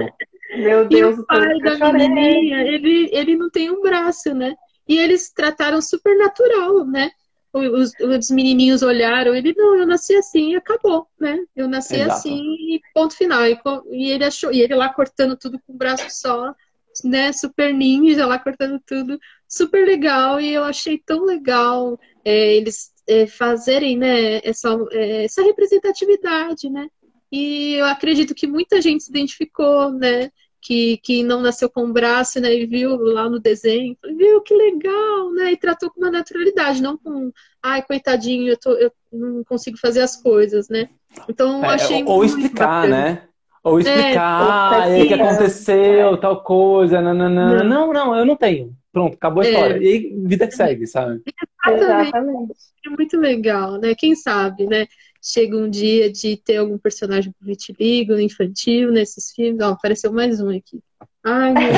[0.57, 1.19] Meu Deus.
[1.19, 4.55] E o pai da menininha, ele, ele não tem um braço, né?
[4.89, 7.11] E eles trataram super natural, né?
[7.53, 11.39] Os, os menininhos olharam, ele, não, eu nasci assim e acabou, né?
[11.55, 12.13] Eu nasci Exato.
[12.13, 13.47] assim e ponto final.
[13.47, 13.59] E,
[13.93, 16.55] e ele achou, e ele lá cortando tudo com o braço só
[17.03, 19.19] né, super ninja lá cortando tudo,
[19.49, 25.43] super legal, e eu achei tão legal é, eles é, fazerem, né, essa, é, essa
[25.43, 26.89] representatividade, né,
[27.33, 30.31] e eu acredito que muita gente se identificou, né,
[30.61, 34.55] que, que não nasceu com o braço, né, e viu lá no desenho, viu que
[34.55, 37.31] legal, né, e tratou com uma naturalidade, não com,
[37.63, 40.89] ai, coitadinho, eu, tô, eu não consigo fazer as coisas, né.
[41.29, 42.89] Então, eu é, achei Ou explicar, bacana.
[42.89, 43.29] né?
[43.65, 47.65] Ou explicar, é, o que aconteceu, tal coisa, nananã.
[47.65, 48.77] Não, não, eu não tenho.
[48.93, 49.51] Pronto, acabou a é.
[49.51, 49.83] história.
[49.83, 51.23] E aí, vida que segue, sabe?
[51.67, 52.55] Exatamente.
[52.87, 53.95] É muito legal, né?
[53.95, 54.87] Quem sabe, né?
[55.23, 59.63] Chega um dia de ter algum personagem com vitiligo, infantil, nesses filmes.
[59.63, 60.81] Ó, apareceu mais um aqui.
[61.25, 61.63] Ai, meu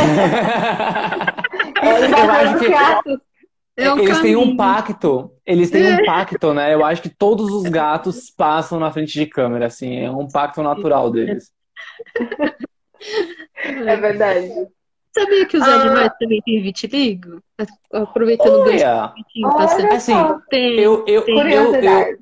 [2.19, 2.67] eu acho que...
[3.79, 4.57] É o eles têm um caminho.
[4.57, 5.97] pacto, eles têm É.
[6.01, 6.73] um pacto, né?
[6.75, 10.63] Eu acho que todos os gatos passam na frente de câmera, assim, é um pacto
[10.63, 11.53] natural deles.
[13.63, 14.53] É verdade.
[15.15, 15.75] Sabia que os Ah.
[15.75, 17.43] animais também têm vitiligo?
[17.93, 18.85] Aproveitando o gancho
[19.57, 19.93] passando.
[19.93, 20.15] Assim,
[20.51, 20.79] Tem.
[20.79, 22.19] eu, eu, eu, eu, curiosidade.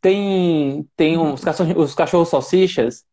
[0.00, 3.04] tem, tem uns cachorros, os cachorros salsichas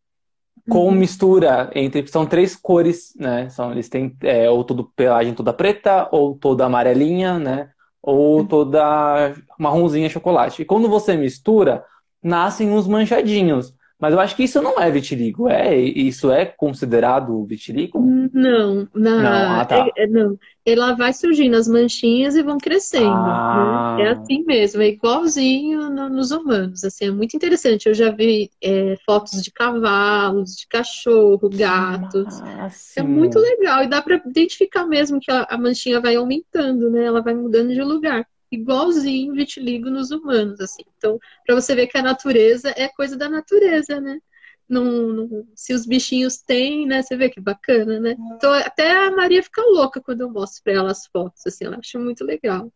[0.70, 0.92] com Uhum.
[0.92, 3.50] mistura entre, são três cores, né?
[3.50, 7.70] São, eles têm é, ou todo pelagem toda preta, ou toda amarelinha, né?
[8.02, 10.62] Ou toda marronzinha chocolate.
[10.62, 11.84] E quando você mistura,
[12.24, 13.74] nascem uns manchadinhos.
[14.00, 15.76] Mas eu acho que isso não é vitiligo, é?
[15.78, 18.00] Isso é considerado vitiligo?
[18.34, 19.92] Não, na, Não, ah, tá.
[19.98, 20.38] é- é- não.
[20.66, 23.50] Ela vai surgindo as manchinhas e vão crescendo, Ah.
[23.52, 23.82] né?
[23.98, 27.88] É assim mesmo, é igualzinho no- nos humanos, assim, é muito interessante.
[27.88, 32.42] Eu já vi é, fotos de cavalos, de cachorro, gatos.
[32.96, 37.06] É muito legal e dá para identificar mesmo que a, a manchinha vai aumentando, né?
[37.06, 38.26] Ela vai mudando de lugar.
[38.52, 40.84] Igualzinho vitiligo nos humanos, assim.
[40.98, 44.20] Então, para você ver que a natureza é coisa da natureza, né?
[44.68, 47.02] Não, não- se os bichinhos têm, né?
[47.02, 48.16] Você vê que bacana, né?
[48.36, 51.78] Então, até a Maria fica louca quando eu mostro para ela as fotos, assim, ela
[51.80, 52.72] acha muito legal.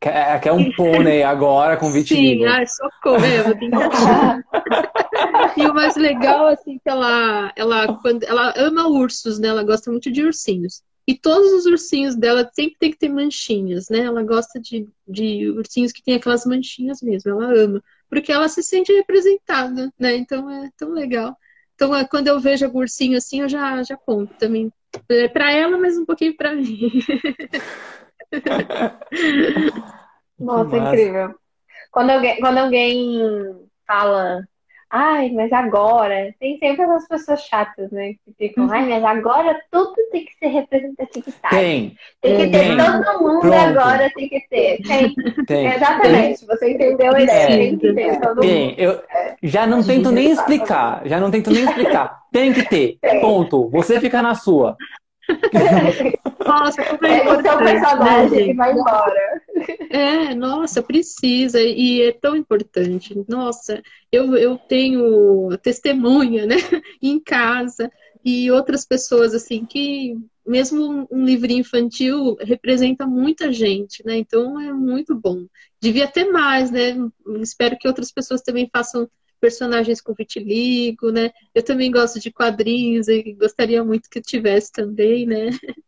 [0.00, 2.42] Quer, quer um pônei agora com vitiligo.
[2.42, 4.42] Sim, ai, socorro, é, eu vou tentar.
[5.56, 9.48] E o mais legal, assim, que ela, ela, quando, ela ama ursos, né?
[9.48, 10.82] Ela gosta muito de ursinhos.
[11.06, 14.00] E todos os ursinhos dela sempre tem que ter manchinhas, né?
[14.00, 17.82] Ela gosta de, de ursinhos que tem aquelas manchinhas mesmo, ela ama.
[18.08, 20.16] Porque ela se sente representada, né?
[20.16, 21.36] Então é tão legal.
[21.76, 24.72] Então, é, quando eu vejo algum ursinho assim, eu já, já conto também.
[25.08, 26.90] É pra ela, mas um pouquinho pra mim.
[30.38, 31.34] Nossa, incrível.
[31.90, 33.18] Quando alguém, quando alguém
[33.86, 34.46] fala,
[34.96, 38.14] ai, mas agora, tem sempre essas pessoas chatas, né?
[38.24, 41.50] Que ficam, ai, mas agora tudo tem que ser representatividade.
[41.56, 42.76] Tem, Tem que ter Tem.
[42.76, 43.54] todo mundo Pronto.
[43.54, 44.78] agora, tem que ter.
[44.82, 45.14] Tem,
[45.46, 45.66] tem.
[45.66, 46.46] exatamente.
[46.46, 47.42] Você entendeu a ideia.
[47.44, 47.56] É.
[47.58, 48.78] Tem que ter todo Tem, mundo.
[48.80, 49.02] eu
[49.42, 52.18] já não tento nem explicar, já não tento nem explicar.
[52.32, 53.20] Tem que ter, Tem.
[53.20, 53.68] ponto.
[53.70, 54.76] Você fica na sua.
[56.46, 58.50] Nossa, como é Pega o seu né, personagem gente?
[58.50, 59.42] e vai embora.
[59.90, 63.14] É, nossa, precisa, e é tão importante.
[63.28, 63.82] Nossa,
[64.12, 66.56] eu, eu tenho testemunha, né,
[67.02, 67.90] em casa,
[68.24, 74.72] e outras pessoas, assim, que mesmo um, livrinho infantil representa muita gente, né, então é
[74.72, 75.46] muito bom.
[75.80, 76.96] Devia ter mais, né,
[77.40, 79.08] espero que outras pessoas também façam
[79.40, 85.26] personagens com vitiligo, né, eu também gosto de quadrinhos e gostaria muito que tivesse também,
[85.26, 85.50] né.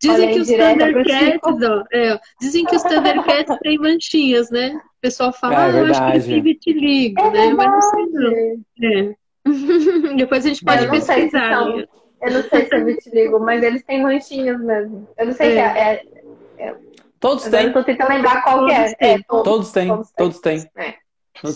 [0.00, 4.70] Dizem Olha, que os Thundercats, ó, é, dizem que os Thundercats têm manchinhas, né?
[4.76, 6.28] O pessoal fala, É ah, eu acho que eles verdade.
[6.28, 7.54] têm vitiligo, É né?
[7.54, 8.30] Mas não sei não.
[8.30, 8.64] verdade.
[8.82, 10.14] É.
[10.16, 11.52] Depois a gente pode Eu pesquisar.
[11.54, 11.76] são.
[11.76, 11.84] né?
[12.22, 15.08] Eu não sei se é vitiligo, mas eles têm manchinhas mesmo.
[15.16, 16.02] Eu não sei se é.
[16.58, 16.74] é
[17.20, 18.84] Todos agora eu têm, tô tentando lembrar qual que é.
[18.84, 19.08] Todos têm.
[19.10, 19.44] É, todos.
[19.44, 20.14] todos têm, Todos têm.
[20.16, 20.70] todos têm.
[20.76, 20.94] É.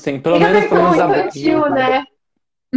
[0.03, 0.21] Têm.
[0.21, 2.05] Pelo E a menos, pelo versão menos a- infantil, né?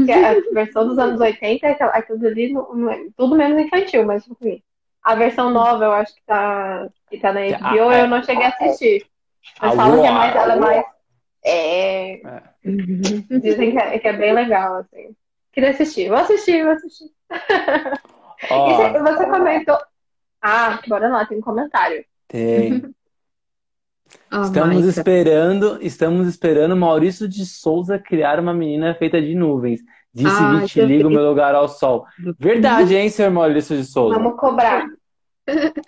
[0.06, 4.28] Que é a versão dos anos 80, aquela- aquilo ali, é- tudo menos infantil, mas
[4.28, 4.62] enfim.
[5.02, 8.02] A versão nova, eu acho que tá, que tá na HBO, Ah, é.
[8.02, 9.06] eu não cheguei a assistir.
[9.62, 10.86] Mas A falam que é mais, ela é mais.
[11.46, 12.22] É,
[12.66, 13.40] Uhum.
[13.40, 15.16] dizem que é, que é bem legal, assim.
[15.54, 16.10] Queria assistir.
[16.10, 17.06] Vou assistir, vou assistir.
[17.06, 19.78] E Ó, você, você comentou.
[20.42, 22.04] Ah, bora lá, tem um comentário.
[22.28, 22.82] tem.
[24.32, 29.82] Ah, Estamos esperando, estamos esperando Maurício de Souza criar uma menina feita de nuvens.
[30.14, 31.16] Disse Ah, vitiligo, já vi.
[31.16, 32.06] meu lugar ao sol.
[32.40, 34.16] Verdade, hein, senhor Maurício de Souza?
[34.18, 34.86] Vamos cobrar.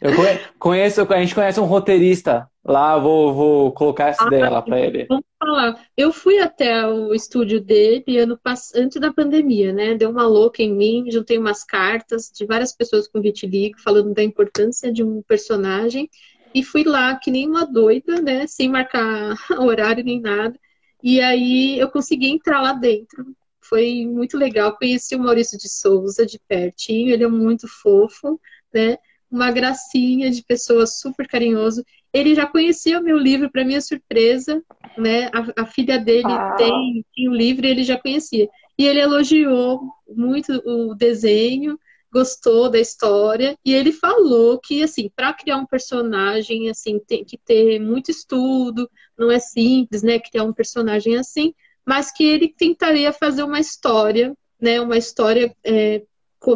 [0.01, 4.61] Eu conhe- conheço, a gente conhece um roteirista lá, vou, vou colocar essa ideia lá
[4.61, 5.05] pra ele.
[5.09, 5.81] Vamos falar.
[5.95, 8.37] Eu fui até o estúdio dele ano
[8.75, 9.95] antes da pandemia, né?
[9.95, 14.21] Deu uma louca em mim, juntei umas cartas de várias pessoas com vitiligo falando da
[14.21, 16.07] importância de um personagem
[16.53, 18.47] e fui lá que nem uma doida, né?
[18.47, 20.59] Sem marcar horário nem nada.
[21.03, 23.25] E aí eu consegui entrar lá dentro.
[23.61, 24.75] Foi muito legal.
[24.77, 28.39] Conheci o Maurício de Souza de pertinho, ele é muito fofo,
[28.73, 28.97] né?
[29.29, 31.83] Uma gracinha de pessoa super carinhoso.
[32.13, 34.63] Ele já conhecia o meu livro, para minha surpresa,
[34.97, 35.25] né?
[35.33, 36.55] A, a filha dele Ah.
[36.57, 38.47] tem, tem o livro e ele já conhecia.
[38.77, 41.77] E ele elogiou muito o desenho,
[42.11, 47.37] gostou da história e ele falou que assim, para criar um personagem assim, tem que
[47.37, 51.53] ter muito estudo, não é simples, né, criar um personagem assim,
[51.85, 56.01] mas que ele tentaria fazer uma história, né, uma história é,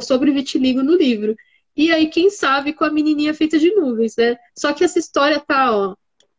[0.02, 1.36] sobre vitiligo no livro.
[1.76, 4.36] E aí, quem sabe, com a menininha feita de nuvens, né?
[4.58, 5.96] Só que essa história tá, ó,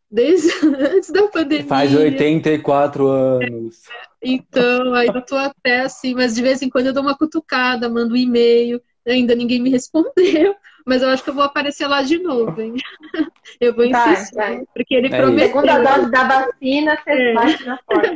[0.09, 0.47] desde
[0.93, 1.65] antes da pandemia.
[1.65, 3.81] Faz 84 anos.
[4.21, 7.89] Então, aí eu tô até assim, mas de vez em quando eu dou uma cutucada,
[7.89, 10.13] mando um e-mail, ainda ninguém me respondeu,
[10.85, 12.73] Mas eu acho que eu vou aparecer lá de novo, hein?
[13.61, 14.35] Eu vou Vai, insistir.
[14.35, 14.61] vai.
[14.73, 15.47] Porque ele É prometeu.
[15.61, 17.33] Segunda dose da vacina, você É.
[17.33, 18.11] bate na porta.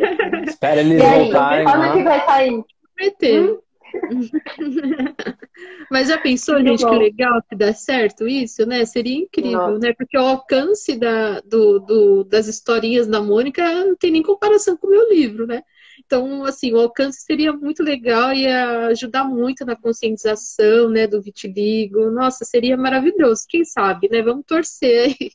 [0.45, 1.93] Espera eles E voltarem quando lá.
[1.93, 2.63] que vai sair?
[2.95, 3.63] prometeu.
[5.89, 6.89] Mas já pensou, Muito gente, bom.
[6.91, 8.85] que legal que dá certo isso, né?
[8.85, 9.79] Seria incrível, Nossa.
[9.79, 9.93] né?
[9.93, 14.87] Porque o alcance da, do, do- das historinhas da Mônica não tem nem comparação com
[14.87, 15.63] o meu livro, né?
[16.07, 21.21] Então, assim, o alcance seria muito legal e ia ajudar muito na conscientização, né, do
[21.21, 22.09] vitiligo.
[22.09, 23.43] Nossa, seria maravilhoso.
[23.47, 24.21] Quem sabe, né?
[24.21, 25.31] Vamos torcer aí.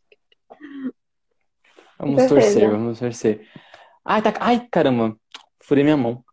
[1.98, 3.46] Vamos torcer, vamos torcer.
[4.02, 4.32] Ai, tá...
[4.40, 5.14] Ai, caramba.
[5.62, 6.24] Furei minha mão.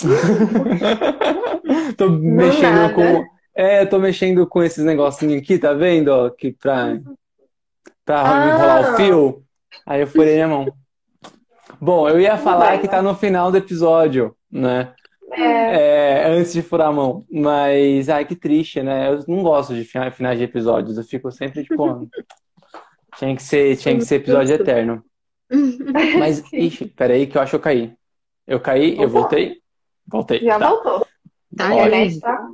[1.96, 2.94] tô mexendo nada.
[2.94, 3.24] com.
[3.54, 6.08] É, tô mexendo com esses negocinhos aqui, tá vendo?
[6.08, 6.98] Ó, que pra,
[8.04, 8.48] pra Ah.
[8.48, 9.44] enrolar o fio.
[9.86, 10.66] Aí eu furei minha mão.
[11.80, 14.92] Bom, eu ia falar que tá no final do episódio, né?
[15.32, 17.24] É, É, antes de furar a mão.
[17.30, 19.08] Mas, ai, que triste, né?
[19.12, 20.96] Eu não gosto de fina- finais de episódios.
[20.96, 22.08] Eu fico sempre tipo.
[23.18, 25.02] tinha que ser, tinha que ser episódio eterno.
[26.18, 27.92] Mas, ixi, peraí que eu acho que eu caí.
[28.46, 29.08] Eu caí, eu Opa.
[29.20, 29.56] voltei?
[30.06, 30.40] Voltei.
[30.40, 30.68] já Tá.
[30.68, 31.06] voltou.
[31.56, 32.20] Tá, Olha.
[32.20, 32.48] tá- Tá.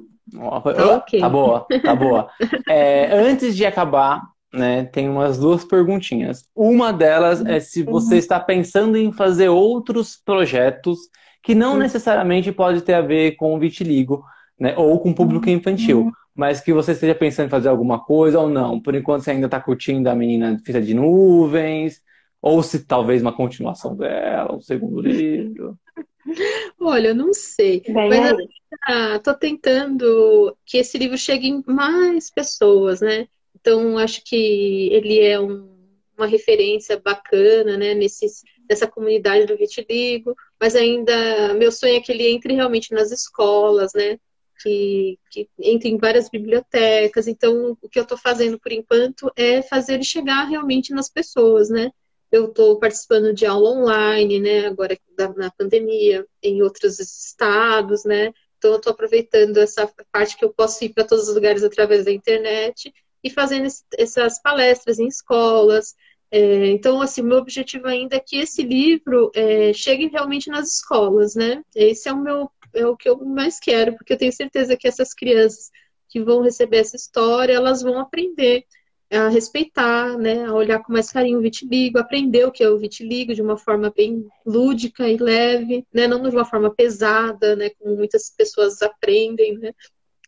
[1.20, 2.30] Tá boa, tá boa.
[2.68, 6.44] É, antes de acabar, né, tem umas duas perguntinhas.
[6.54, 10.98] Uma delas é se você está pensando em fazer outros projetos
[11.42, 11.78] que não Uhum.
[11.78, 14.24] necessariamente pode ter a ver com o vitiligo,
[14.58, 15.50] né, ou com público Uhum.
[15.50, 18.80] infantil, mas que você esteja pensando em fazer alguma coisa ou não.
[18.80, 22.00] Por enquanto você ainda está curtindo a menina feita de nuvens,
[22.42, 25.78] ou se talvez uma continuação dela, um segundo livro.
[26.80, 27.82] Olha, eu não sei.
[27.86, 28.48] Bem Mas aí.
[28.86, 33.28] Ah, tô tentando que esse livro chegue em mais pessoas, né?
[33.60, 35.68] Então, acho que ele é um-
[36.16, 42.12] uma referência bacana, né, nesses, nessa comunidade do vitiligo, mas ainda meu sonho é que
[42.12, 44.18] ele entre realmente nas escolas, né?
[44.62, 47.26] Que, que entre em várias bibliotecas.
[47.26, 51.70] Então, o que eu estou fazendo por enquanto é fazer ele chegar realmente nas pessoas,
[51.70, 51.90] né?
[52.30, 54.66] Eu estou participando de aula online, né?
[54.66, 54.98] Agora
[55.36, 58.32] na pandemia, em outros estados, né?
[58.58, 62.04] Então, eu estou aproveitando essa parte que eu posso ir para todos os lugares através
[62.04, 62.92] da internet
[63.22, 65.94] e fazendo esse- essas palestras em escolas.
[66.30, 71.34] É, então, assim, meu objetivo ainda é que esse livro é, chegue realmente nas escolas,
[71.34, 71.62] né?
[71.74, 74.86] Esse é o meu, é o que eu mais quero, porque eu tenho certeza que
[74.88, 75.70] essas crianças
[76.08, 78.64] que vão receber essa história, elas vão aprender
[79.12, 82.78] a respeitar, né, a olhar com mais carinho o vitiligo, aprender o que é o
[82.78, 87.70] vitiligo de uma forma bem lúdica e leve, né, não de uma forma pesada, né,
[87.70, 89.72] como muitas pessoas aprendem, né.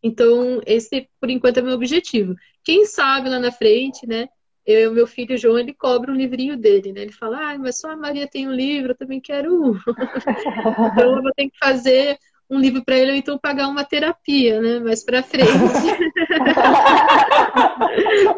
[0.02, 2.34] Então, esse, por enquanto, é meu objetivo.
[2.64, 4.28] Quem sabe lá na frente, né,
[4.66, 7.90] eu, meu filho João, ele cobra um livrinho dele, né, ele fala, ah, mas só
[7.90, 9.76] a Maria tem um livro, eu também quero um.
[10.92, 12.16] então, eu vou ter que fazer
[12.50, 15.48] um livro para ele ou então pagar uma terapia, né, mais para frente.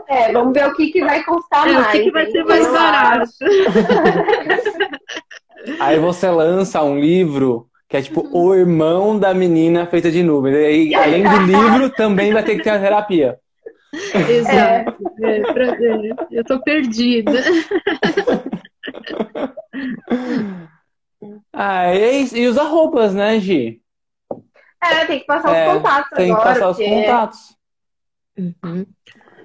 [0.09, 1.93] É, vamos ver o que, que vai custar É, o mais.
[1.93, 3.31] que, que vai ser mais barato?
[5.81, 8.47] Aí você lança um livro que é tipo Uhum.
[8.49, 10.57] o irmão da menina feita de nuvens.
[10.57, 13.38] E aí, além do livro, também vai ter que ter a terapia.
[13.92, 14.97] Exato.
[15.22, 17.40] É, é, eu tô perdida.
[21.53, 23.80] Ah, e, e usa roupas, né, Gi?
[24.82, 27.57] É, tem que passar É, os contatos Tem que agora, passar os porque, contatos.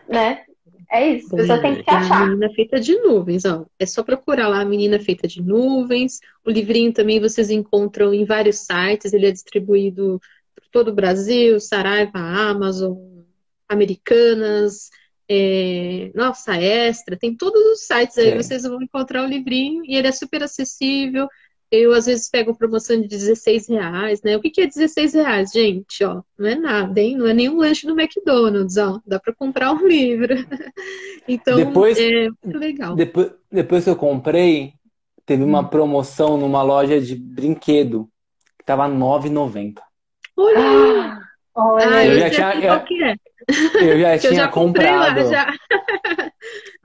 [0.09, 0.43] né?
[0.91, 2.27] É isso, a pessoa tem que se a achar.
[2.27, 3.65] menina feita de nuvens, ó.
[3.77, 6.19] É só procurar lá a menina feita de nuvens.
[6.43, 9.13] O livrinho também vocês encontram em vários sites.
[9.13, 10.19] Ele é distribuído
[10.55, 12.97] por todo o Brasil, Saraiva, Amazon,
[13.67, 14.89] Americanas,
[15.29, 18.37] é, nossa, Extra, tem todos os sites aí, Sim.
[18.37, 21.27] vocês vão encontrar o livrinho e ele é super acessível.
[21.71, 24.35] Eu, às vezes, pego promoção de 16 reais, né?
[24.35, 26.03] O que que é 16 reais, gente?
[26.03, 27.15] Ó, não é nada, hein?
[27.15, 28.99] Não é nenhum lanche do McDonald's, ó.
[29.05, 30.33] Dá para comprar um livro.
[31.27, 32.95] Então, Depois- é muito legal.
[32.95, 34.73] Depois, depois que eu comprei,
[35.25, 38.09] teve uma promoção numa loja de brinquedo
[38.57, 39.79] que tava R$ 9,90.
[40.35, 40.57] Olha!
[40.59, 41.19] Ah,
[41.55, 43.15] Olha, Ah, eu eu já sei tinha- eu- que é.
[43.81, 45.29] Eu já Que eu tinha já comprei lá, comprado.
[45.29, 45.53] já.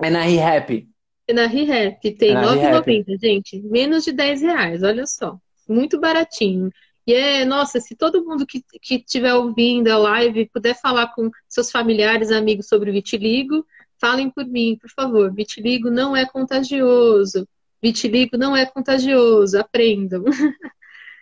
[0.02, 0.88] É na ReHap.
[1.32, 2.86] Na ReHap, tem R$ ReHap.
[2.86, 3.60] 9,90, gente.
[3.62, 5.38] Menos de 10 reais, olha só.
[5.68, 6.70] Muito baratinho.
[7.06, 11.30] E é, nossa, se todo mundo que que estiver ouvindo a live puder falar com
[11.48, 13.64] seus familiares, amigos sobre o vitiligo,
[14.00, 15.32] falem por mim, por favor.
[15.32, 17.46] Vitiligo não é contagioso.
[17.82, 19.58] Vitiligo não é contagioso.
[19.58, 20.24] Aprendam.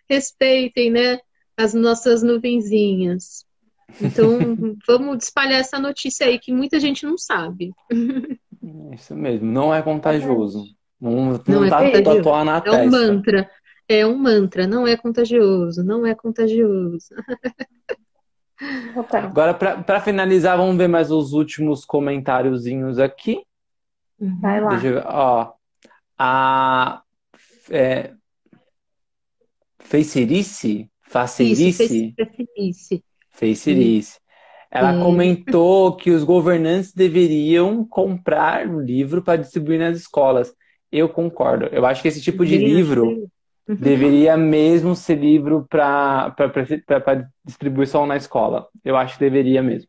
[0.08, 1.18] Respeitem, né,
[1.56, 3.44] as nossas nuvenzinhas.
[4.00, 4.38] Então,
[4.86, 7.72] vamos espalhar essa notícia aí que muita gente não sabe.
[8.62, 10.64] É Isso mesmo, não é contagioso.
[11.00, 12.16] Não, Não não é contagioso.
[12.16, 12.90] tatuar na É um testa.
[12.90, 13.50] mantra.
[13.88, 14.66] É um mantra.
[14.66, 15.82] Não é contagioso.
[15.82, 17.08] Não é contagioso.
[19.12, 23.42] Agora, para finalizar, vamos ver mais os últimos comentáriozinhos aqui.
[24.40, 24.70] Vai lá.
[24.70, 25.04] Deixa eu ver.
[25.06, 25.52] Ó,
[26.16, 27.02] a
[27.70, 28.12] é,
[29.80, 30.88] Facerice?
[31.02, 32.14] Facerice?
[32.16, 33.04] Facerice.
[33.30, 34.21] Facerice.
[34.72, 35.02] Ela Sim.
[35.02, 40.54] comentou que os governantes deveriam comprar o livro para distribuir nas escolas.
[40.90, 41.66] Eu concordo.
[41.66, 43.28] Eu acho que esse tipo de Deveria livro.
[43.68, 43.76] Uhum.
[43.78, 46.34] deveria mesmo ser livro para
[47.44, 48.66] distribuição na escola.
[48.84, 49.88] Eu acho que deveria mesmo.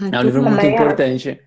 [0.00, 0.68] Ai, É um livro muito acho.
[0.68, 1.40] importante,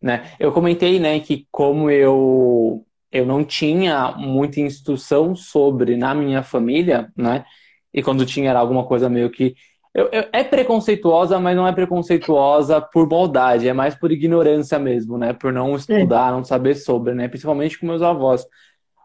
[0.00, 0.30] né?
[0.38, 7.10] Eu comentei, né, que como eu eu não tinha muita instrução sobre na minha família,
[7.16, 7.44] né?
[7.92, 9.54] E quando tinha era alguma coisa meio que
[9.94, 15.18] eu- eu- é preconceituosa, mas não é preconceituosa por maldade, é mais por ignorância mesmo,
[15.18, 15.32] né?
[15.32, 17.28] Por não estudar, não saber sobre, né?
[17.28, 18.44] Principalmente com meus avós.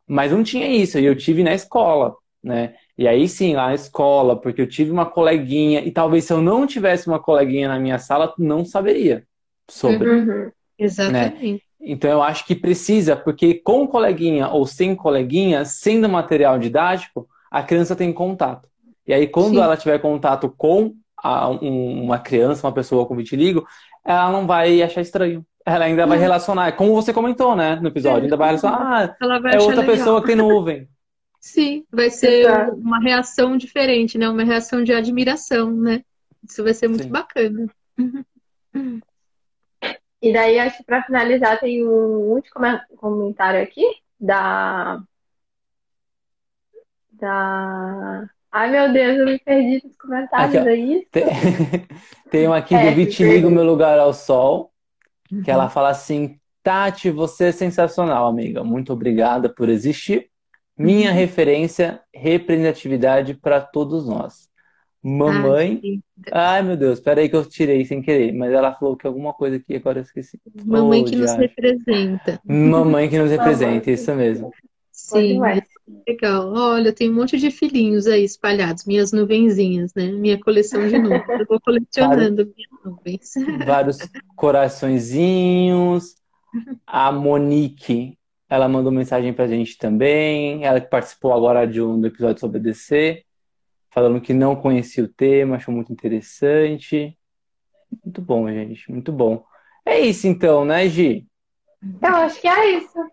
[0.08, 2.76] Mas não tinha isso, e eu tive na escola, né?
[2.98, 6.42] E aí sim, lá na escola, porque eu tive uma coleguinha, e talvez se eu
[6.42, 9.26] não tivesse uma coleguinha na minha sala, não saberia
[9.70, 10.10] sobre.
[10.10, 10.52] Uhum.
[10.78, 11.64] Exatamente.
[11.80, 17.62] Então eu acho que precisa, porque com coleguinha ou sem coleguinha, sendo material didático, a
[17.62, 18.70] criança tem contato.
[19.08, 19.62] E aí quando Sim.
[19.62, 23.66] ela tiver contato com a- um- uma criança, uma pessoa com vitiligo,
[24.04, 25.46] ela não vai achar estranho.
[25.66, 29.40] Ela ainda vai relacionar, como você comentou, né, no episódio, ainda vai relacionar, ah, Ela
[29.40, 29.96] vai é outra legal.
[29.96, 30.90] pessoa que tem nuvem.
[31.40, 32.76] Sim, vai ser Exato.
[32.76, 34.30] uma reação diferente, né?
[34.30, 36.02] Uma reação de admiração, né?
[36.48, 37.10] Isso vai ser muito Sim.
[37.10, 37.68] bacana.
[40.22, 43.84] E daí, acho que pra finalizar, tem um último come- comentário aqui
[44.20, 45.02] da.
[47.12, 48.30] Da.
[48.54, 51.08] Ai, meu Deus, eu me perdi nos comentários Aqui, aí.
[51.12, 51.26] Tem,
[52.32, 53.50] tem um aqui É, do Vitiligo.
[53.50, 54.72] Meu Lugar ao Sol,
[55.44, 55.56] que Uhum.
[55.56, 58.64] ela fala assim: Tati, você é sensacional, amiga.
[58.64, 60.30] Muito obrigada por existir.
[60.78, 61.18] Minha Uhum.
[61.18, 64.50] referência, representatividade para todos nós.
[65.04, 65.84] Mamãe.
[65.84, 66.02] Ai,
[66.32, 69.58] Ai, meu Deus, peraí que eu tirei sem querer, mas ela falou que alguma coisa
[69.58, 70.40] aqui agora eu esqueci.
[70.66, 72.42] Mamãe Oh, que nos representa.
[72.46, 74.52] Mamãe que nos representa, isso mesmo.
[74.92, 75.64] Sim, demais.
[76.08, 76.52] Legal.
[76.54, 80.08] Olha, tem um monte de filhinhos aí espalhados, minhas nuvenzinhas, né?
[80.08, 81.40] Minha coleção de nuvens.
[81.40, 83.34] Eu vou colecionando minhas nuvens.
[83.66, 83.98] Vários
[84.36, 86.16] coraçõezinhos.
[86.86, 88.18] A Monique,
[88.48, 90.66] ela mandou mensagem pra gente também.
[90.66, 93.24] Ela que participou agora de um do episódio sobre DC,
[93.90, 97.18] falando que não conhecia o tema, achou muito interessante.
[98.04, 99.44] Muito bom, gente, muito bom.
[99.86, 101.28] É isso então, né, Gi?
[102.02, 103.13] Eu acho que é isso.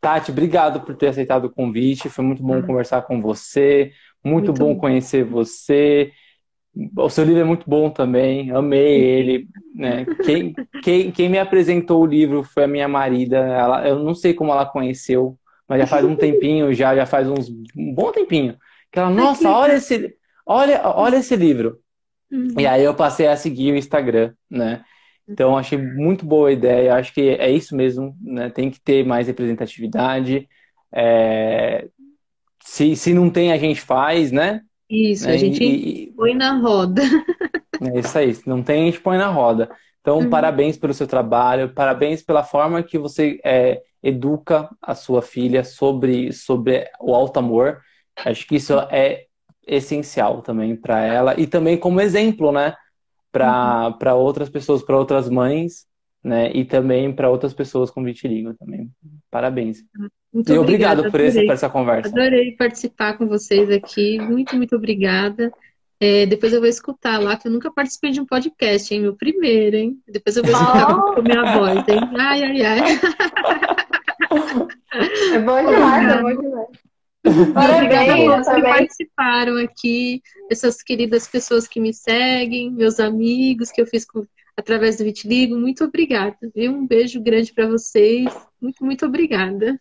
[0.00, 2.08] Tati, obrigado por ter aceitado o convite.
[2.08, 2.62] Foi muito bom Ah.
[2.62, 3.92] conversar com você.
[4.24, 4.80] Muito, Muito bom bom.
[4.80, 6.12] conhecer você.
[6.96, 8.50] O seu livro é muito bom também.
[8.52, 9.48] Amei ele.
[9.74, 10.06] Né?
[10.24, 13.36] Quem, quem, quem me apresentou o livro foi a minha marida.
[13.38, 15.36] Ela, eu não sei como ela conheceu,
[15.68, 18.56] mas já faz um tempinho, já, já faz uns um bom tempinho.
[18.92, 19.60] Que ela, nossa, legal.
[19.62, 21.78] olha esse, olha, olha esse livro.
[22.30, 22.54] Uhum.
[22.58, 24.84] E aí eu passei a seguir o Instagram, né?
[25.32, 26.94] Então achei muito boa a ideia.
[26.96, 28.50] Acho que é isso mesmo, né?
[28.50, 30.48] Tem que ter mais representatividade.
[30.92, 31.88] É,
[32.64, 34.62] Se, se não tem, a gente faz, né?
[34.90, 35.34] Isso, Né?
[35.34, 37.02] a gente E- põe na roda.
[37.80, 38.34] é isso aí.
[38.34, 39.70] Se não tem, a gente põe na roda.
[40.00, 40.30] Então, Uhum.
[40.30, 46.32] parabéns pelo seu trabalho, parabéns pela forma que você é, educa a sua filha sobre,
[46.32, 47.80] sobre o alto amor.
[48.24, 49.26] Acho que isso é
[49.66, 52.74] essencial também para ela e também como exemplo, né?
[53.32, 55.86] Para para outras pessoas, para outras mães,
[56.22, 56.50] né?
[56.52, 58.90] E também para outras pessoas com vitiligo também.
[59.30, 59.84] Parabéns.
[60.32, 62.08] Muito e obrigado obrigada, por, esse, por essa conversa.
[62.08, 64.18] Adorei participar com vocês aqui.
[64.20, 65.52] Muito, muito obrigada.
[66.02, 69.02] É, depois eu vou escutar lá, que eu nunca participei de um podcast, hein?
[69.02, 69.98] Meu primeiro, hein?
[70.08, 71.12] Depois eu vou escutar Oh!
[71.14, 72.00] com a minha voz, hein?
[72.18, 72.80] Ai, ai, ai.
[75.32, 76.89] É bom demais, é bom demais.
[77.50, 83.70] Obrigada a Parabéns todos que participaram aqui, essas queridas pessoas que me seguem, meus amigos
[83.70, 84.26] que eu fiz com-
[84.56, 85.56] através do Vitiligo.
[85.56, 86.36] Muito obrigada.
[86.54, 86.72] Viu?
[86.72, 88.32] Um beijo grande para vocês.
[88.60, 89.78] Muito, muito obrigada.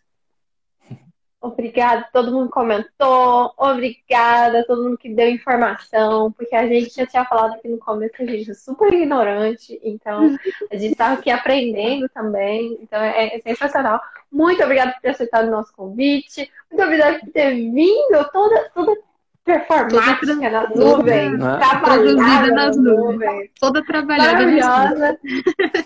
[1.41, 3.53] Obrigada, todo mundo comentou.
[3.57, 8.14] Obrigada, todo mundo que deu informação, porque a gente já tinha falado aqui no começo
[8.14, 10.38] que a gente é super ignorante, então
[10.70, 14.02] a gente estava aqui aprendendo também, então é, é sensacional.
[14.30, 19.09] Muito obrigada por ter aceitado o nosso convite, muito obrigada por ter vindo toda, toda
[19.54, 21.58] performática Toda nas nuvens, né?
[21.58, 23.32] trabalhada Produzida nas nuvens.
[23.32, 23.50] nuvens.
[23.60, 25.20] Toda trabalhada Maravilhosa.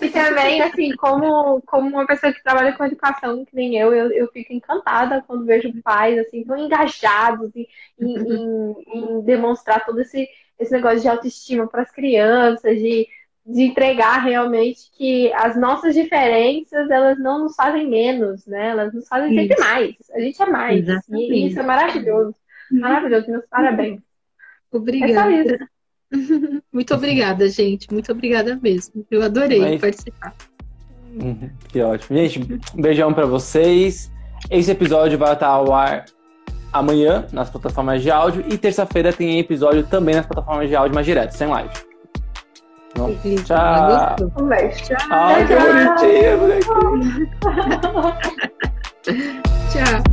[0.02, 4.12] E também, assim, como, como uma pessoa que trabalha com educação, que nem eu, eu,
[4.12, 7.68] eu fico encantada quando vejo pais, assim, tão engajados em,
[8.00, 10.28] em, em- em demonstrar todo esse,
[10.60, 13.08] esse negócio de autoestima para as crianças, de,
[13.46, 18.70] de entregar realmente que as nossas diferenças, elas não nos fazem menos, né?
[18.70, 19.64] Elas nos fazem sempre Isso.
[19.64, 19.96] mais.
[20.14, 20.80] A gente é mais.
[20.88, 21.34] Exatamente.
[21.34, 22.36] E isso é maravilhoso.
[22.74, 23.30] Maravilhoso.
[23.30, 24.00] Meus parabéns.
[24.00, 24.02] É
[24.72, 25.32] só Obrigada.
[25.32, 25.58] isso.
[26.74, 27.92] Muito obrigada, gente.
[27.92, 29.06] Muito obrigada mesmo.
[29.10, 30.34] Eu adorei Mas- participar.
[31.16, 32.18] Uhum, Que ótimo.
[32.18, 34.12] Gente, um beijão pra vocês.
[34.50, 36.06] Esse episódio vai estar ao ar
[36.72, 41.06] amanhã nas plataformas de áudio e terça-feira tem episódio também nas plataformas de áudio mais
[41.06, 41.70] direto, sem live.
[42.96, 44.16] Bom, Tchau.
[44.40, 44.84] Um beijo.
[44.86, 44.98] Tchau.
[45.12, 46.66] Ai, que bonitinho, moleque.
[49.72, 50.04] Tchau.